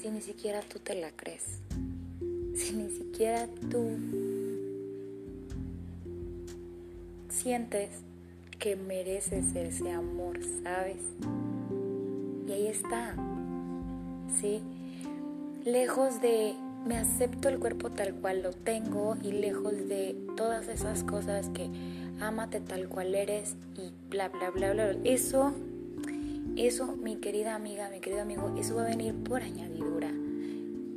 si 0.00 0.10
ni 0.10 0.20
siquiera 0.20 0.60
tú 0.60 0.78
te 0.78 0.94
la 0.94 1.10
crees 1.10 1.60
si 2.54 2.74
ni 2.74 2.90
siquiera 2.90 3.48
tú 3.70 3.88
sientes 7.28 7.90
que 8.58 8.76
mereces 8.76 9.54
ese 9.54 9.90
amor, 9.90 10.38
¿sabes? 10.62 10.98
Y 12.46 12.52
ahí 12.52 12.66
está, 12.68 13.16
¿sí? 14.40 14.62
Lejos 15.64 16.20
de 16.20 16.54
me 16.86 16.96
acepto 16.96 17.48
el 17.48 17.58
cuerpo 17.58 17.90
tal 17.90 18.14
cual 18.14 18.42
lo 18.42 18.52
tengo 18.52 19.16
y 19.22 19.32
lejos 19.32 19.72
de 19.88 20.16
todas 20.36 20.68
esas 20.68 21.04
cosas 21.04 21.48
que 21.50 21.68
ámate 22.20 22.60
tal 22.60 22.88
cual 22.88 23.14
eres 23.14 23.56
y 23.76 23.92
bla, 24.10 24.28
bla, 24.28 24.50
bla, 24.50 24.72
bla. 24.72 24.96
Eso, 25.04 25.52
eso, 26.56 26.96
mi 26.96 27.16
querida 27.16 27.54
amiga, 27.54 27.88
mi 27.90 28.00
querido 28.00 28.22
amigo, 28.22 28.54
eso 28.58 28.76
va 28.76 28.82
a 28.82 28.88
venir 28.88 29.14
por 29.14 29.42
añadidura. 29.42 30.10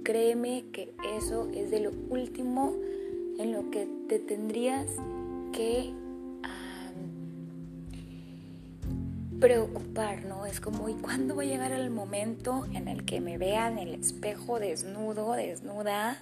Créeme 0.05 0.65
que 0.71 0.93
eso 1.17 1.49
es 1.51 1.71
de 1.71 1.79
lo 1.79 1.89
último 2.09 2.75
en 3.39 3.51
lo 3.51 3.71
que 3.71 3.87
te 4.07 4.19
tendrías 4.19 4.85
que 5.51 5.91
preocupar, 9.39 10.23
¿no? 10.25 10.45
Es 10.45 10.61
como, 10.61 10.89
¿y 10.89 10.93
cuándo 10.93 11.35
va 11.35 11.41
a 11.41 11.45
llegar 11.47 11.71
el 11.71 11.89
momento 11.89 12.67
en 12.75 12.87
el 12.87 13.03
que 13.03 13.19
me 13.19 13.39
vean 13.39 13.79
en 13.79 13.87
el 13.87 13.99
espejo 13.99 14.59
desnudo, 14.59 15.33
desnuda? 15.33 16.21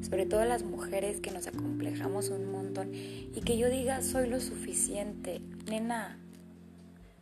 Sobre 0.00 0.26
todo 0.26 0.44
las 0.44 0.64
mujeres 0.64 1.20
que 1.20 1.30
nos 1.30 1.46
acomplejamos 1.46 2.28
un 2.30 2.50
montón 2.50 2.90
y 2.92 3.40
que 3.44 3.56
yo 3.56 3.70
diga, 3.70 4.02
soy 4.02 4.28
lo 4.28 4.40
suficiente. 4.40 5.40
Nena, 5.70 6.18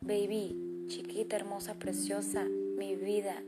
baby, 0.01 0.87
chiquita, 0.89 1.37
hermosa, 1.37 1.75
preciosa, 1.75 2.47
mi 2.79 2.97
vida, 2.97 3.43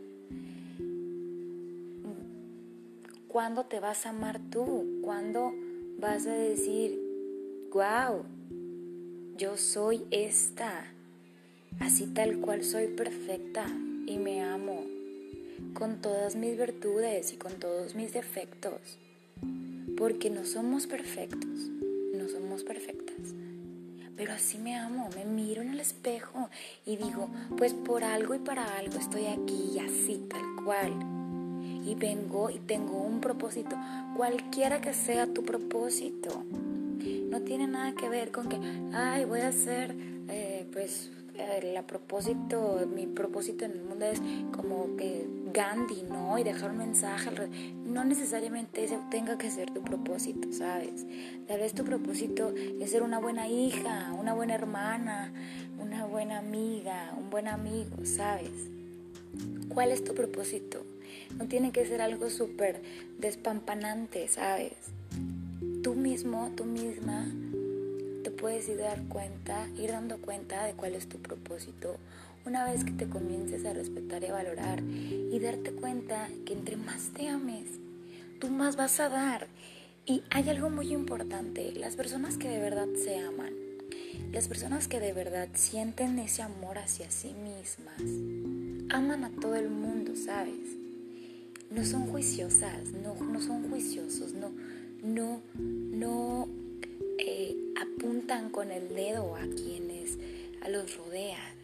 ¿Cuándo 3.32 3.64
te 3.64 3.80
vas 3.80 4.04
a 4.04 4.10
amar 4.10 4.38
tú? 4.50 5.00
¿Cuándo 5.00 5.54
vas 5.98 6.26
a 6.26 6.34
decir, 6.34 7.00
wow, 7.72 8.26
yo 9.38 9.56
soy 9.56 10.02
esta, 10.10 10.84
así 11.80 12.08
tal 12.08 12.40
cual 12.40 12.62
soy 12.62 12.88
perfecta 12.88 13.66
y 14.06 14.18
me 14.18 14.42
amo, 14.42 14.84
con 15.72 16.02
todas 16.02 16.36
mis 16.36 16.58
virtudes 16.58 17.32
y 17.32 17.38
con 17.38 17.54
todos 17.54 17.94
mis 17.94 18.12
defectos? 18.12 18.98
Porque 19.96 20.28
no 20.28 20.44
somos 20.44 20.86
perfectos, 20.86 21.70
no 22.14 22.28
somos 22.28 22.64
perfectas. 22.64 23.32
Pero 24.14 24.34
así 24.34 24.58
me 24.58 24.76
amo, 24.76 25.08
me 25.16 25.24
miro 25.24 25.62
en 25.62 25.70
el 25.70 25.80
espejo 25.80 26.50
y 26.84 26.98
digo, 26.98 27.30
pues 27.56 27.72
por 27.72 28.04
algo 28.04 28.34
y 28.34 28.40
para 28.40 28.76
algo 28.76 28.98
estoy 28.98 29.24
aquí, 29.24 29.78
así 29.78 30.26
tal 30.28 30.64
cual 30.66 31.11
y 31.84 31.94
vengo 31.94 32.50
y 32.50 32.58
tengo 32.58 33.02
un 33.02 33.20
propósito, 33.20 33.76
cualquiera 34.16 34.80
que 34.80 34.92
sea 34.92 35.26
tu 35.26 35.42
propósito. 35.42 36.44
No 37.30 37.40
tiene 37.40 37.66
nada 37.66 37.94
que 37.94 38.08
ver 38.08 38.30
con 38.30 38.48
que, 38.48 38.58
ay, 38.92 39.24
voy 39.24 39.40
a 39.40 39.48
hacer, 39.48 39.94
eh, 40.28 40.66
pues, 40.72 41.10
el 41.38 41.82
propósito, 41.84 42.86
mi 42.94 43.06
propósito 43.06 43.64
en 43.64 43.72
el 43.72 43.82
mundo 43.82 44.04
es 44.04 44.20
como 44.54 44.96
que 44.96 45.26
Gandhi, 45.52 46.02
¿no? 46.02 46.38
Y 46.38 46.44
dejar 46.44 46.70
un 46.70 46.78
mensaje. 46.78 47.30
No 47.86 48.04
necesariamente 48.04 48.84
ese 48.84 48.98
tenga 49.10 49.38
que 49.38 49.50
ser 49.50 49.70
tu 49.70 49.82
propósito, 49.82 50.52
¿sabes? 50.52 51.06
Tal 51.46 51.60
vez 51.60 51.74
tu 51.74 51.84
propósito 51.84 52.52
es 52.80 52.90
ser 52.90 53.02
una 53.02 53.18
buena 53.18 53.48
hija, 53.48 54.12
una 54.18 54.34
buena 54.34 54.54
hermana, 54.54 55.32
una 55.78 56.06
buena 56.06 56.38
amiga, 56.38 57.14
un 57.18 57.30
buen 57.30 57.48
amigo, 57.48 58.04
¿sabes? 58.04 58.70
¿Cuál 59.68 59.90
es 59.90 60.04
tu 60.04 60.14
propósito? 60.14 60.84
No 61.38 61.46
tiene 61.46 61.72
que 61.72 61.86
ser 61.86 62.00
algo 62.00 62.30
súper 62.30 62.82
despampanante, 63.18 64.28
¿sabes? 64.28 64.74
Tú 65.82 65.94
mismo, 65.94 66.52
tú 66.56 66.64
misma, 66.64 67.26
te 68.22 68.30
puedes 68.30 68.68
ir 68.68 68.78
dar 68.78 69.02
cuenta, 69.08 69.68
ir 69.76 69.90
dando 69.90 70.18
cuenta 70.18 70.64
de 70.64 70.74
cuál 70.74 70.94
es 70.94 71.08
tu 71.08 71.18
propósito 71.18 71.98
una 72.44 72.64
vez 72.64 72.84
que 72.84 72.92
te 72.92 73.08
comiences 73.08 73.64
a 73.64 73.72
respetar 73.72 74.24
y 74.24 74.30
valorar 74.30 74.82
y 74.82 75.38
darte 75.38 75.72
cuenta 75.72 76.28
que 76.44 76.52
entre 76.52 76.76
más 76.76 77.10
te 77.14 77.28
ames, 77.28 77.66
tú 78.40 78.48
más 78.48 78.76
vas 78.76 78.98
a 79.00 79.08
dar. 79.08 79.46
Y 80.04 80.24
hay 80.30 80.48
algo 80.48 80.68
muy 80.68 80.92
importante, 80.92 81.72
las 81.76 81.94
personas 81.94 82.36
que 82.36 82.48
de 82.48 82.58
verdad 82.58 82.88
se 83.04 83.18
aman, 83.20 83.52
las 84.32 84.48
personas 84.48 84.88
que 84.88 84.98
de 84.98 85.12
verdad 85.12 85.48
sienten 85.54 86.18
ese 86.18 86.42
amor 86.42 86.78
hacia 86.78 87.10
sí 87.10 87.34
mismas, 87.34 88.00
aman 88.92 89.24
a 89.24 89.30
todo 89.30 89.54
el 89.54 89.70
mundo, 89.70 90.16
¿sabes? 90.16 90.81
No 91.74 91.84
son 91.84 92.06
juiciosas, 92.06 92.92
no, 93.02 93.14
no 93.14 93.40
son 93.40 93.68
juiciosos, 93.70 94.34
no, 94.34 94.50
no, 95.02 95.40
no 95.58 96.48
eh, 97.18 97.56
apuntan 97.80 98.50
con 98.50 98.70
el 98.70 98.88
dedo 98.94 99.36
a 99.36 99.40
quienes 99.40 100.18
a 100.62 100.68
los 100.68 100.96
rodean, 100.96 101.54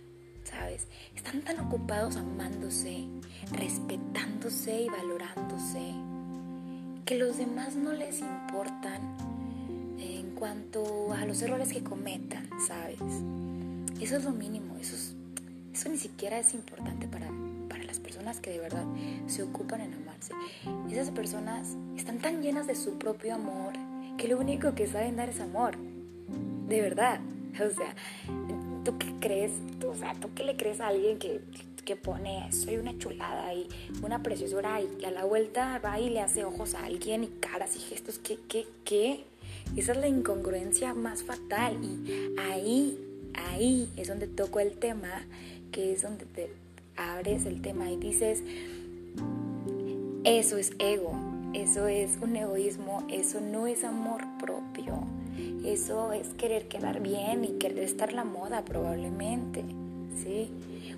¿sabes? 0.45 0.87
Están 1.15 1.43
tan 1.43 1.61
ocupados 1.61 2.17
amándose, 2.17 3.05
respetándose 3.53 4.83
y 4.83 4.89
valorándose 4.89 5.93
que 7.05 7.17
los 7.17 7.39
demás 7.39 7.77
no 7.77 7.93
les 7.93 8.21
importan 8.21 9.01
en 9.99 10.31
cuanto 10.35 11.13
a 11.13 11.25
los 11.27 11.43
errores 11.43 11.73
que 11.73 11.83
cometan, 11.83 12.49
¿sabes? 12.67 12.99
Eso 14.01 14.17
es 14.17 14.25
lo 14.25 14.31
mínimo, 14.31 14.77
eso, 14.81 14.97
eso 15.73 15.89
ni 15.89 15.99
siquiera 15.99 16.39
es 16.39 16.55
importante 16.55 17.09
para, 17.09 17.29
personas 18.19 18.41
que 18.41 18.51
de 18.51 18.59
verdad 18.59 18.85
se 19.29 19.45
ocupan 19.45 19.81
en 19.81 19.95
amarse. 19.95 20.33
Esas 20.91 21.11
personas 21.11 21.77
están 21.97 22.19
tan 22.19 22.43
llenas 22.43 22.67
de 22.67 22.75
su 22.75 22.99
propio 22.99 23.37
amor 23.37 23.75
que 24.17 24.27
lo 24.27 24.39
único 24.39 24.75
que 24.75 24.89
saben 24.89 25.15
dar 25.15 25.29
es 25.29 25.41
amor. 25.41 25.77
De 26.69 26.81
verdad. 26.81 27.21
O 27.59 27.71
sea, 27.71 27.95
¿tú 28.85 28.99
qué 28.99 29.13
crees? 29.21 29.53
O 29.85 29.95
sea, 29.95 30.15
¿tú 30.15 30.29
qué 30.35 30.45
le 30.45 30.57
crees 30.57 30.81
a 30.81 30.89
alguien 30.89 31.19
que, 31.19 31.41
que 31.85 31.97
pone 31.97 32.53
soy 32.53 32.77
una 32.77 32.97
chulada 32.99 33.53
y 33.53 33.69
una 34.03 34.23
preciosura 34.23 34.81
y 34.81 35.05
a 35.05 35.11
la 35.11 35.25
vuelta 35.25 35.81
va 35.85 35.99
y 35.99 36.09
le 36.11 36.21
hace 36.21 36.45
ojos 36.45 36.75
a 36.75 36.85
alguien 36.85 37.25
y 37.25 37.29
caras 37.41 37.75
y 37.75 37.81
gestos? 37.81 38.21
¿Qué, 38.21 38.39
qué, 38.49 38.69
qué? 38.85 39.25
Esa 39.77 39.93
es 39.93 39.99
la 39.99 40.07
incongruencia 40.07 40.95
más 40.95 41.25
fatal 41.25 41.83
y 41.83 42.39
ahí, 42.39 42.97
ahí 43.35 43.91
es 43.97 44.07
donde 44.07 44.29
toco 44.29 44.61
el 44.61 44.77
tema, 44.77 45.27
que 45.73 45.93
es 45.95 46.03
donde 46.03 46.25
te 46.27 46.49
abres 46.99 47.47
el 47.47 47.63
tema 47.63 47.91
y 47.91 47.97
dices, 47.97 48.43
eso 50.25 50.59
es 50.59 50.73
ego, 50.79 51.13
eso 51.55 51.89
es 51.89 52.19
un 52.21 52.37
egoísmo, 52.37 53.07
eso 53.09 53.41
no 53.41 53.67
es 53.67 53.85
amor 53.85 54.25
propio, 54.39 55.07
eso 55.65 56.13
es 56.13 56.29
querer 56.35 56.69
quedar 56.69 57.01
bien 57.01 57.45
y 57.45 57.59
querer 57.59 57.79
estar 57.79 58.13
la 58.13 58.25
moda 58.25 58.65
probablemente, 58.65 59.65
¿sí? 60.23 60.51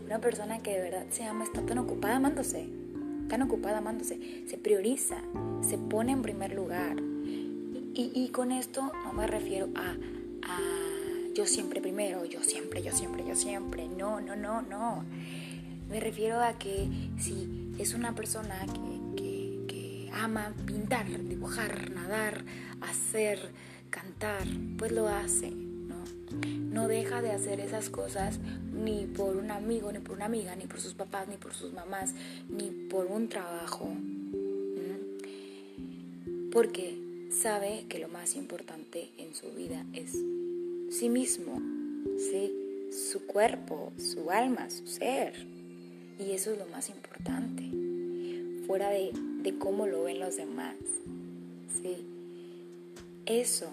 Una 0.04 0.18
persona 0.18 0.58
que 0.58 0.72
de 0.72 0.80
verdad 0.80 1.06
se 1.10 1.24
ama 1.24 1.44
está 1.44 1.60
tan 1.62 1.78
ocupada 1.78 2.16
amándose, 2.16 2.66
tan 3.28 3.42
ocupada 3.42 3.78
amándose, 3.78 4.18
se 4.48 4.58
prioriza, 4.58 5.18
se 5.60 5.78
pone 5.78 6.12
en 6.12 6.22
primer 6.22 6.54
lugar. 6.54 6.96
Y, 7.92 8.28
con 8.28 8.50
esto 8.50 8.90
no 9.04 9.12
me 9.12 9.26
refiero 9.26 9.68
a 9.74 9.94
yo 11.34 11.46
siempre 11.46 11.80
primero, 11.80 12.24
yo 12.24 12.42
siempre, 12.42 12.82
yo 12.82 12.92
siempre, 12.92 13.24
yo 13.26 13.34
siempre, 13.34 13.88
no, 13.88 14.20
no, 14.20 14.36
no, 14.36 14.62
no. 14.62 15.04
Me 15.90 15.98
refiero 15.98 16.40
a 16.40 16.58
que 16.58 16.88
si 17.18 17.74
es 17.78 17.94
una 17.94 18.14
persona 18.14 18.64
que, 19.16 20.08
ama 20.12 20.54
pintar, 20.66 21.06
dibujar, 21.06 21.90
nadar, 21.90 22.44
hacer, 22.80 23.38
cantar, 23.90 24.44
pues 24.76 24.92
lo 24.92 25.08
hace, 25.08 25.50
¿no? 25.50 26.04
No 26.72 26.88
deja 26.88 27.22
de 27.22 27.30
hacer 27.30 27.60
esas 27.60 27.90
cosas 27.90 28.38
ni 28.72 29.06
por 29.06 29.36
un 29.36 29.50
amigo, 29.50 29.90
ni 29.92 29.98
por 29.98 30.16
una 30.16 30.26
amiga, 30.26 30.54
ni 30.56 30.66
por 30.66 30.80
sus 30.80 30.94
papás, 30.94 31.28
ni 31.28 31.36
por 31.36 31.54
sus 31.54 31.72
mamás, 31.72 32.14
ni 32.48 32.70
por 32.88 33.06
un 33.06 33.28
trabajo. 33.28 33.90
Porque 36.52 36.98
sabe 37.30 37.86
que 37.88 38.00
lo 38.00 38.08
más 38.08 38.34
importante 38.34 39.10
en 39.18 39.34
su 39.34 39.50
vida 39.52 39.86
es 39.92 40.12
sí 40.90 41.08
mismo, 41.08 41.60
¿sí? 42.18 42.52
su 42.90 43.26
cuerpo, 43.26 43.92
su 43.96 44.30
alma, 44.30 44.68
su 44.68 44.86
ser. 44.86 45.59
Y 46.20 46.32
eso 46.32 46.52
es 46.52 46.58
lo 46.58 46.66
más 46.66 46.90
importante, 46.90 47.64
fuera 48.66 48.90
de, 48.90 49.10
de 49.42 49.58
cómo 49.58 49.86
lo 49.86 50.04
ven 50.04 50.20
los 50.20 50.36
demás. 50.36 50.76
¿sí? 51.82 52.06
Eso, 53.24 53.70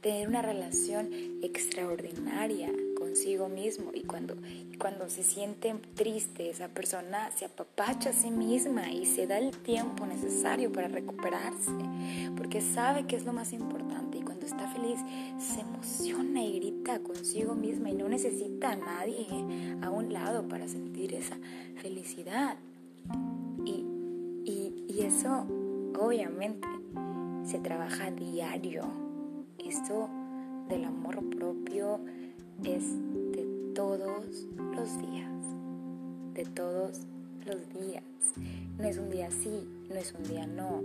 tener 0.00 0.28
una 0.28 0.40
relación 0.40 1.10
extraordinaria 1.42 2.70
consigo 2.96 3.48
mismo 3.48 3.90
y 3.92 4.02
cuando, 4.02 4.36
cuando 4.78 5.10
se 5.10 5.22
siente 5.22 5.74
triste 5.94 6.50
esa 6.50 6.68
persona 6.68 7.30
se 7.36 7.46
apapacha 7.46 8.10
a 8.10 8.12
sí 8.12 8.30
misma 8.30 8.90
y 8.92 9.06
se 9.06 9.26
da 9.26 9.38
el 9.38 9.50
tiempo 9.50 10.06
necesario 10.06 10.72
para 10.72 10.88
recuperarse 10.88 11.70
porque 12.36 12.60
sabe 12.60 13.06
que 13.06 13.16
es 13.16 13.24
lo 13.24 13.32
más 13.32 13.52
importante 13.52 13.98
y 14.07 14.07
está 14.48 14.68
feliz 14.68 14.98
se 15.38 15.60
emociona 15.60 16.42
y 16.42 16.58
grita 16.58 16.98
consigo 17.00 17.54
misma 17.54 17.90
y 17.90 17.94
no 17.94 18.08
necesita 18.08 18.72
a 18.72 18.76
nadie 18.76 19.26
a 19.82 19.90
un 19.90 20.12
lado 20.12 20.46
para 20.48 20.66
sentir 20.66 21.14
esa 21.14 21.36
felicidad 21.76 22.56
y, 23.64 23.84
y, 24.44 24.84
y 24.88 25.02
eso 25.02 25.46
obviamente 25.98 26.66
se 27.44 27.58
trabaja 27.58 28.10
diario 28.10 29.08
esto 29.58 30.08
del 30.68 30.84
amor 30.84 31.28
propio 31.30 32.00
es 32.64 32.84
de 33.32 33.46
todos 33.74 34.46
los 34.74 34.98
días, 34.98 35.30
de 36.34 36.44
todos 36.44 37.00
los 37.46 37.68
días. 37.74 38.04
No 38.78 38.84
es 38.84 38.98
un 38.98 39.10
día 39.10 39.30
sí, 39.30 39.68
no 39.88 39.96
es 39.96 40.14
un 40.14 40.24
día 40.24 40.46
no, 40.46 40.82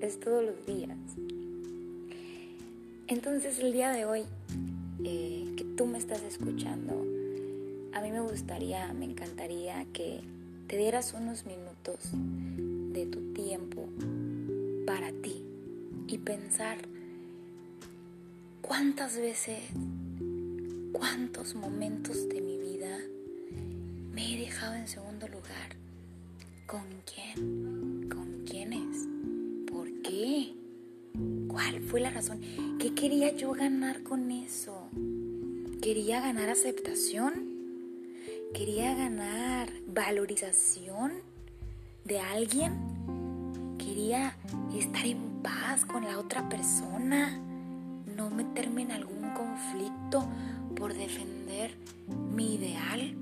es 0.00 0.18
todos 0.20 0.44
los 0.44 0.66
días. 0.66 0.98
Entonces 3.10 3.58
el 3.58 3.72
día 3.72 3.90
de 3.90 4.04
hoy 4.04 4.22
eh, 5.02 5.54
que 5.56 5.64
tú 5.64 5.84
me 5.84 5.98
estás 5.98 6.22
escuchando, 6.22 6.92
a 7.92 8.00
mí 8.02 8.12
me 8.12 8.20
gustaría, 8.20 8.92
me 8.92 9.04
encantaría 9.04 9.84
que 9.92 10.20
te 10.68 10.76
dieras 10.76 11.12
unos 11.12 11.44
minutos 11.44 11.98
de 12.12 13.06
tu 13.06 13.32
tiempo 13.32 13.88
para 14.86 15.10
ti 15.10 15.44
y 16.06 16.18
pensar 16.18 16.78
cuántas 18.62 19.16
veces 19.16 19.58
cuántos 20.92 21.56
momentos 21.56 22.28
de 22.28 22.40
mi 22.40 22.58
vida 22.58 22.96
me 24.12 24.34
he 24.34 24.38
dejado 24.38 24.76
en 24.76 24.86
segundo 24.86 25.26
lugar. 25.26 25.74
¿Con 26.64 26.84
quién? 27.12 27.59
Fue 31.90 32.00
la 32.00 32.10
razón? 32.10 32.40
¿Qué 32.78 32.94
quería 32.94 33.34
yo 33.34 33.50
ganar 33.50 34.04
con 34.04 34.30
eso? 34.30 34.86
¿Quería 35.82 36.20
ganar 36.20 36.48
aceptación? 36.48 37.50
¿Quería 38.54 38.94
ganar 38.94 39.72
valorización 39.88 41.14
de 42.04 42.20
alguien? 42.20 42.74
¿Quería 43.76 44.36
estar 44.72 45.04
en 45.04 45.42
paz 45.42 45.84
con 45.84 46.04
la 46.04 46.20
otra 46.20 46.48
persona? 46.48 47.36
¿No 48.16 48.30
meterme 48.30 48.82
en 48.82 48.92
algún 48.92 49.30
conflicto 49.30 50.28
por 50.76 50.94
defender 50.94 51.74
mi 52.32 52.54
ideal? 52.54 53.16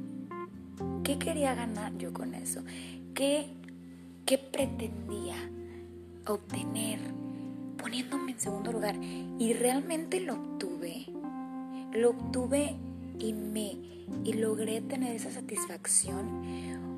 ¿Qué 1.05 1.19
quería 1.19 1.55
ganar 1.55 1.97
yo 1.97 2.13
con 2.13 2.35
eso? 2.35 2.63
¿Qué, 3.15 3.47
qué 4.27 4.37
pretendía 4.37 5.37
obtener 6.27 6.99
poniéndome 7.79 8.33
en 8.33 8.41
segundo 8.41 8.73
lugar? 8.73 8.97
Y 9.39 9.55
realmente 9.55 10.21
lo 10.21 10.35
obtuve. 10.35 11.07
Lo 11.95 12.11
obtuve 12.11 12.77
y 13.19 13.33
me 13.33 13.77
y 14.25 14.33
logré 14.35 14.81
tener 14.81 15.17
esa 15.17 15.31
satisfacción 15.31 16.89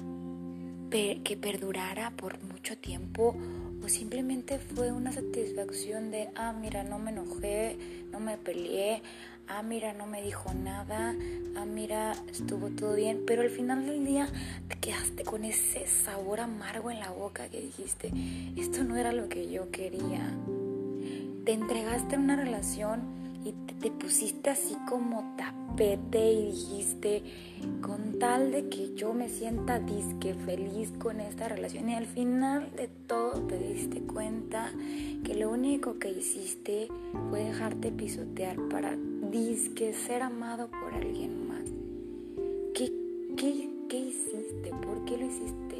que 0.90 1.38
perdurara 1.40 2.10
por 2.10 2.42
mucho 2.42 2.76
tiempo 2.76 3.36
o 3.82 3.88
simplemente 3.88 4.58
fue 4.58 4.92
una 4.92 5.12
satisfacción 5.12 6.10
de, 6.10 6.28
ah, 6.34 6.52
mira, 6.52 6.82
no 6.82 6.98
me 6.98 7.10
enojé, 7.10 7.78
no 8.12 8.20
me 8.20 8.36
peleé, 8.36 9.02
ah, 9.48 9.62
mira, 9.62 9.92
no 9.94 10.06
me 10.06 10.22
dijo 10.22 10.52
nada, 10.52 11.14
ah, 11.56 11.64
mira, 11.64 12.14
estuvo 12.30 12.68
todo 12.70 12.94
bien, 12.94 13.22
pero 13.26 13.42
al 13.42 13.50
final 13.50 13.86
del 13.86 14.04
día 14.04 14.28
te 14.68 14.78
quedaste 14.78 15.24
con 15.24 15.44
ese 15.44 15.86
sabor 15.86 16.40
amargo 16.40 16.90
en 16.90 17.00
la 17.00 17.10
boca 17.10 17.48
que 17.48 17.60
dijiste, 17.60 18.12
esto 18.56 18.84
no 18.84 18.96
era 18.96 19.12
lo 19.12 19.28
que 19.28 19.50
yo 19.50 19.70
quería. 19.70 20.36
Te 21.44 21.52
entregaste 21.52 22.16
en 22.16 22.22
una 22.22 22.36
relación 22.36 23.00
y 23.44 23.52
te, 23.80 23.90
pusiste 23.90 24.50
así 24.50 24.76
como 24.86 25.34
tapete 25.38 26.32
y 26.32 26.46
dijiste, 26.50 27.22
con 27.80 28.18
tal 28.18 28.52
de 28.52 28.68
que 28.68 28.94
yo 28.94 29.14
me 29.14 29.28
sienta 29.30 29.78
disque 29.78 30.34
feliz 30.34 30.92
con 30.98 31.20
esta 31.20 31.48
relación 31.48 31.88
y 31.88 31.94
al 31.94 32.06
final 32.06 32.70
de 32.76 32.88
todo 33.06 33.40
te 33.46 33.58
diste 33.58 34.00
cuenta 34.02 34.70
que 35.24 35.34
lo 35.34 35.50
único 35.50 35.98
que 35.98 36.10
hiciste 36.10 36.88
fue 37.30 37.44
dejarte 37.44 37.90
pisotear 37.90 38.56
para 38.68 38.96
disque 39.30 39.94
ser 39.94 40.22
amado 40.22 40.68
por 40.70 40.92
alguien 40.92 41.48
más. 41.48 41.64
¿Qué, 42.74 42.92
qué, 43.36 43.70
qué 43.88 43.98
hiciste? 43.98 44.70
¿Por 44.82 45.04
qué 45.06 45.16
lo 45.16 45.26
hiciste? 45.26 45.76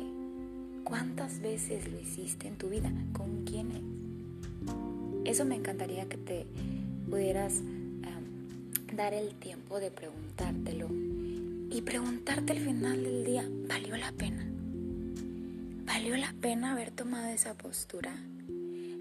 ¿Cuántas 0.85 1.41
veces 1.41 1.91
lo 1.93 2.01
hiciste 2.01 2.49
en 2.49 2.57
tu 2.57 2.69
vida? 2.69 2.91
¿Con 3.13 3.45
quiénes? 3.45 4.00
Eso 5.25 5.45
me 5.45 5.57
encantaría 5.57 6.09
que 6.09 6.17
te 6.17 6.47
pudieras 7.09 7.63
dar 8.95 9.15
el 9.15 9.35
tiempo 9.35 9.79
de 9.79 9.91
preguntártelo 9.91 10.89
y 11.71 11.83
preguntarte 11.83 12.53
al 12.53 12.59
final 12.59 13.05
del 13.05 13.25
día, 13.25 13.49
¿valió 13.69 13.97
la 13.97 14.13
pena? 14.13 14.47
¿Valió 15.87 16.17
la 16.17 16.35
pena 16.41 16.73
haber 16.73 16.91
tomado 16.91 17.29
esa 17.29 17.55
postura? 17.55 18.15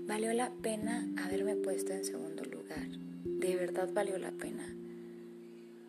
¿Valió 0.07 0.31
la 0.33 0.51
pena 0.61 1.07
haberme 1.23 1.55
puesto 1.55 1.93
en 1.93 2.05
segundo 2.05 2.43
lugar? 2.43 2.87
¿De 3.23 3.55
verdad 3.55 3.89
valió 3.93 4.17
la 4.17 4.31
pena? 4.31 4.67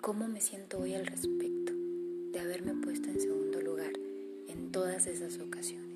¿Cómo 0.01 0.29
me 0.29 0.41
siento 0.41 0.79
hoy 0.79 0.95
al 0.95 1.07
respecto 1.07 1.73
de 2.33 2.41
haberme 2.41 2.75
puesto 2.75 3.09
en 3.09 3.21
segundo 3.21 3.61
lugar 3.61 3.93
en 4.49 4.73
todas 4.73 5.07
esas 5.07 5.39
ocasiones? 5.39 5.91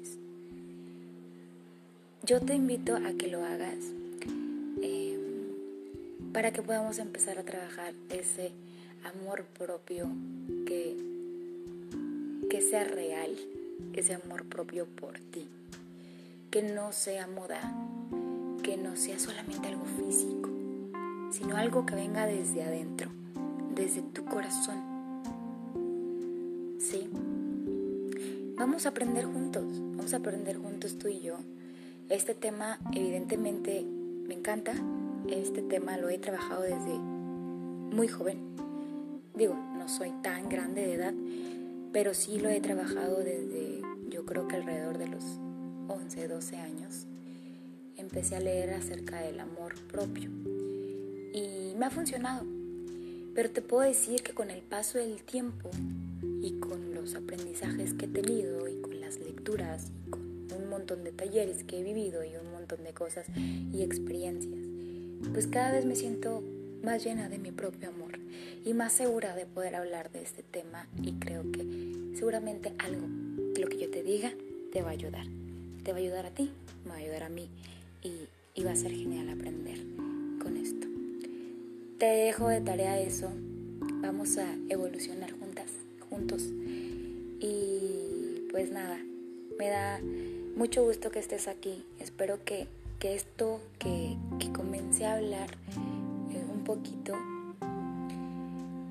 yo 2.25 2.41
te 2.41 2.55
invito 2.55 2.97
a 2.97 3.13
que 3.19 3.29
lo 3.29 3.45
hagas 3.45 3.93
para 6.35 6.53
que 6.53 6.63
podamos 6.63 6.99
empezar 6.99 7.39
a 7.39 7.45
trabajar 7.45 7.95
ese 8.11 8.51
amor 9.05 9.45
propio 9.57 10.09
que, 10.67 10.97
que 12.51 12.61
sea 12.61 12.83
real, 12.83 13.31
ese 13.93 14.15
amor 14.15 14.45
propio 14.45 14.85
por 14.85 15.21
ti, 15.21 15.49
que 16.51 16.65
no 16.65 16.93
sea 16.93 17.29
moda, 17.29 17.61
que 18.65 18.77
no 18.77 18.97
sea 18.97 19.21
solamente 19.21 19.69
algo 19.69 19.85
físico, 19.85 20.51
sino 21.31 21.57
algo 21.57 21.87
que 21.87 21.95
venga 21.95 22.27
desde 22.27 22.65
adentro, 22.65 23.11
desde 23.73 24.03
tu 24.03 24.25
corazón. 24.25 24.83
¿Sí? 26.81 27.09
Vamos 28.57 28.87
a 28.87 28.89
aprender 28.89 29.25
juntos, 29.25 29.65
vamos 29.97 30.13
a 30.13 30.17
aprender 30.17 30.57
juntos 30.57 30.99
tú 30.99 31.07
y 31.07 31.21
yo. 31.21 31.37
Este 32.09 32.35
tema 32.35 32.81
evidentemente 32.93 33.85
me 34.27 34.35
encanta, 34.35 34.75
este 35.29 35.63
tema 35.63 35.97
lo 35.97 36.09
he 36.09 36.19
trabajado 36.19 36.63
desde 36.63 36.99
muy 36.99 38.09
joven. 38.09 38.39
Digo, 39.35 39.55
no 39.55 39.89
soy 39.89 40.11
tan 40.23 40.49
grande 40.49 40.87
de 40.87 40.95
edad, 40.95 41.15
pero 41.93 42.15
sí 42.15 42.39
lo 42.39 42.49
he 42.49 42.61
trabajado 42.61 43.19
desde 43.19 43.83
yo 44.09 44.25
creo 44.25 44.47
que 44.47 44.57
alrededor 44.57 44.99
de 44.99 45.09
los 45.09 45.25
11, 45.89 46.29
12 46.29 46.57
años. 46.57 47.07
Empecé 47.97 48.37
a 48.37 48.41
leer 48.41 48.75
acerca 48.75 49.21
del 49.21 49.41
amor 49.41 49.75
propio 49.89 50.31
y 51.33 51.75
me 51.77 51.87
ha 51.87 51.91
funcionado. 51.91 52.45
Pero 53.35 53.51
te 53.51 53.63
puedo 53.63 53.83
decir 53.83 54.23
que 54.23 54.33
con 54.33 54.51
el 54.51 54.63
paso 54.63 54.99
del 54.99 55.23
tiempo 55.23 55.71
y 56.41 56.59
con 56.61 56.95
los 56.95 57.15
aprendizajes 57.15 57.95
que 57.95 58.05
he 58.05 58.09
tenido 58.09 58.69
y 58.69 58.81
con 58.81 59.01
las 59.01 59.19
lecturas 59.19 59.91
y 60.07 60.11
con 60.11 60.23
un 60.55 60.69
montón 60.69 61.03
de 61.05 61.13
talleres 61.13 61.65
que 61.65 61.81
he 61.81 61.83
vivido 61.83 62.25
y 62.25 62.37
un 62.37 62.53
montón 62.53 62.85
de 62.85 62.93
cosas 62.93 63.27
y 63.37 63.83
experiencias, 63.83 64.64
pues 65.33 65.47
cada 65.47 65.73
vez 65.73 65.85
me 65.85 65.97
siento 65.97 66.43
más 66.83 67.05
llena 67.05 67.29
de 67.29 67.39
mi 67.39 67.51
propio 67.51 67.89
amor 67.89 68.19
y 68.65 68.75
más 68.75 68.93
segura 68.93 69.35
de 69.35 69.47
poder 69.47 69.75
hablar 69.75 70.11
de 70.13 70.23
este 70.23 70.43
tema 70.43 70.87
y 71.03 71.13
creo 71.15 71.43
que 71.51 72.15
seguramente 72.15 72.73
algo 72.79 73.07
de 73.55 73.61
lo 73.61 73.69
que 73.69 73.79
yo 73.79 73.91
te 73.91 74.03
diga 74.03 74.33
te 74.73 74.83
va 74.83 74.91
a 74.91 74.93
ayudar. 74.93 75.27
Te 75.83 75.93
va 75.93 75.99
a 75.99 76.01
ayudar 76.01 76.27
a 76.27 76.31
ti, 76.31 76.51
me 76.85 76.91
va 76.91 76.97
a 76.97 76.99
ayudar 76.99 77.23
a 77.25 77.29
mí 77.29 77.49
y, 78.03 78.13
y 78.55 78.65
va 78.65 78.73
a 78.73 78.77
ser 78.77 78.93
genial 78.93 79.29
aprender 79.29 79.79
con 80.43 80.57
esto. 80.57 80.87
Te 81.99 82.07
dejo 82.07 82.49
de 82.49 82.61
tarea 82.61 83.01
eso. 83.01 83.31
Vamos 84.01 84.37
a 84.39 84.55
evolucionar 84.69 85.31
juntas, 85.33 85.71
juntos. 86.11 86.43
Y 87.41 88.49
pues 88.51 88.71
nada, 88.71 88.99
me 89.59 89.69
da 89.69 90.01
mucho 90.57 90.85
gusto 90.85 91.11
que 91.11 91.19
estés 91.19 91.49
aquí. 91.49 91.85
Espero 92.01 92.45
que, 92.45 92.67
esto 93.13 93.61
que, 93.79 94.17
que, 94.39 94.53
comencé 94.53 95.05
a 95.07 95.15
hablar 95.15 95.51
eh, 96.31 96.45
un 96.51 96.65
poquito 96.65 97.15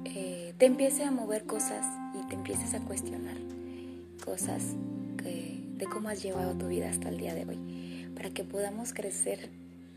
eh, 0.05 0.53
te 0.57 0.65
empiece 0.65 1.03
a 1.03 1.11
mover 1.11 1.45
cosas 1.45 1.85
y 2.13 2.27
te 2.27 2.35
empieces 2.35 2.73
a 2.73 2.79
cuestionar 2.79 3.37
cosas 4.23 4.75
de 5.23 5.85
cómo 5.85 6.09
has 6.09 6.21
llevado 6.21 6.53
tu 6.53 6.67
vida 6.67 6.89
hasta 6.89 7.09
el 7.09 7.17
día 7.17 7.33
de 7.33 7.45
hoy. 7.45 8.07
Para 8.15 8.29
que 8.29 8.43
podamos 8.43 8.93
crecer 8.93 9.49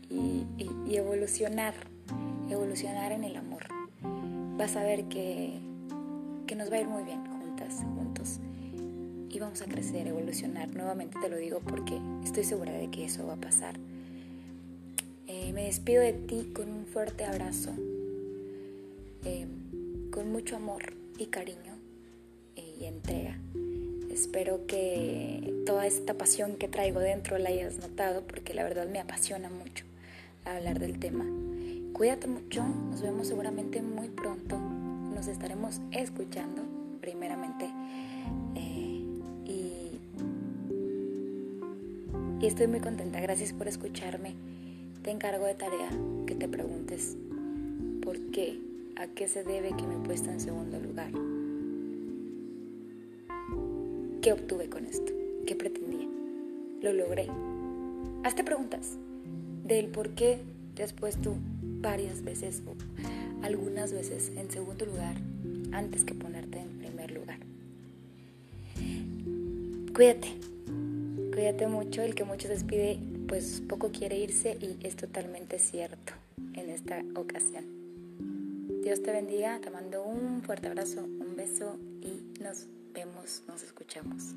y 0.09 0.45
evolucionar 0.89 1.73
evolucionar 2.49 3.11
en 3.11 3.23
el 3.23 3.35
amor. 3.35 3.65
Vas 4.57 4.75
a 4.75 4.83
ver 4.83 5.05
que, 5.05 5.59
que 6.45 6.55
nos 6.55 6.71
va 6.71 6.77
a 6.77 6.81
ir 6.81 6.87
muy 6.87 7.03
bien 7.03 7.25
juntas, 7.25 7.83
juntos. 7.95 8.39
Y 9.29 9.39
vamos 9.39 9.61
a 9.61 9.65
crecer, 9.65 10.07
evolucionar. 10.07 10.69
Nuevamente 10.69 11.19
te 11.21 11.29
lo 11.29 11.37
digo 11.37 11.59
porque 11.59 11.99
estoy 12.23 12.43
segura 12.43 12.71
de 12.71 12.89
que 12.89 13.05
eso 13.05 13.27
va 13.27 13.33
a 13.33 13.37
pasar. 13.37 13.77
Eh, 15.47 15.53
me 15.53 15.63
despido 15.63 16.01
de 16.01 16.11
ti 16.11 16.51
con 16.53 16.69
un 16.69 16.85
fuerte 16.85 17.23
abrazo, 17.23 17.71
eh, 19.23 19.47
con 20.11 20.29
mucho 20.29 20.57
amor 20.57 20.93
y 21.17 21.27
cariño 21.27 21.73
eh, 22.57 22.75
y 22.81 22.83
entrega. 22.83 23.39
Espero 24.11 24.67
que 24.67 25.63
toda 25.65 25.87
esta 25.87 26.15
pasión 26.15 26.57
que 26.57 26.67
traigo 26.67 26.99
dentro 26.99 27.37
la 27.37 27.47
hayas 27.47 27.77
notado 27.77 28.23
porque 28.27 28.53
la 28.53 28.65
verdad 28.65 28.89
me 28.89 28.99
apasiona 28.99 29.49
mucho 29.49 29.85
hablar 30.43 30.79
del 30.79 30.99
tema. 30.99 31.25
Cuídate 31.93 32.27
mucho, 32.27 32.65
nos 32.65 33.01
vemos 33.01 33.29
seguramente 33.29 33.81
muy 33.81 34.09
pronto, 34.09 34.57
nos 34.59 35.27
estaremos 35.27 35.79
escuchando 35.91 36.61
primeramente 36.99 37.69
y 42.39 42.45
estoy 42.45 42.67
muy 42.67 42.81
contenta, 42.81 43.21
gracias 43.21 43.53
por 43.53 43.69
escucharme. 43.69 44.35
Te 45.07 45.11
encargo 45.11 45.45
de 45.45 45.53
tarea 45.53 45.89
que 46.25 46.35
te 46.35 46.49
preguntes 46.49 47.15
por 48.03 48.19
qué, 48.31 48.59
a 48.97 49.07
qué 49.07 49.29
se 49.29 49.45
debe 49.45 49.69
que 49.69 49.87
me 49.87 49.95
he 49.95 49.99
puesto 49.99 50.29
en 50.29 50.41
segundo 50.41 50.81
lugar. 50.81 51.11
¿Qué 54.21 54.33
obtuve 54.33 54.67
con 54.67 54.85
esto? 54.85 55.13
¿Qué 55.45 55.55
pretendía? 55.55 56.09
¿Lo 56.81 56.91
logré? 56.91 57.27
Hazte 58.25 58.43
preguntas 58.43 58.97
del 59.63 59.87
por 59.87 60.09
qué 60.09 60.39
te 60.75 60.83
has 60.83 60.91
puesto 60.91 61.37
varias 61.61 62.21
veces 62.21 62.61
o 62.67 62.75
algunas 63.45 63.93
veces 63.93 64.33
en 64.35 64.51
segundo 64.51 64.85
lugar 64.85 65.15
antes 65.71 66.03
que 66.03 66.15
ponerte 66.15 66.59
en 66.59 66.79
primer 66.79 67.11
lugar. 67.11 67.39
Cuídate, 69.95 70.33
cuídate 71.33 71.65
mucho, 71.67 72.01
el 72.01 72.13
que 72.13 72.25
mucho 72.25 72.49
despide 72.49 72.99
pues 73.27 73.61
poco 73.67 73.91
quiere 73.91 74.17
irse 74.17 74.57
y 74.61 74.77
es 74.85 74.95
totalmente 74.95 75.59
cierto 75.59 76.13
en 76.53 76.69
esta 76.69 77.03
ocasión. 77.15 77.65
Dios 78.83 79.03
te 79.03 79.11
bendiga, 79.11 79.59
te 79.59 79.69
mando 79.69 80.03
un 80.03 80.41
fuerte 80.43 80.67
abrazo, 80.67 81.03
un 81.03 81.35
beso 81.35 81.77
y 82.01 82.41
nos 82.41 82.67
vemos, 82.93 83.43
nos 83.47 83.63
escuchamos. 83.63 84.33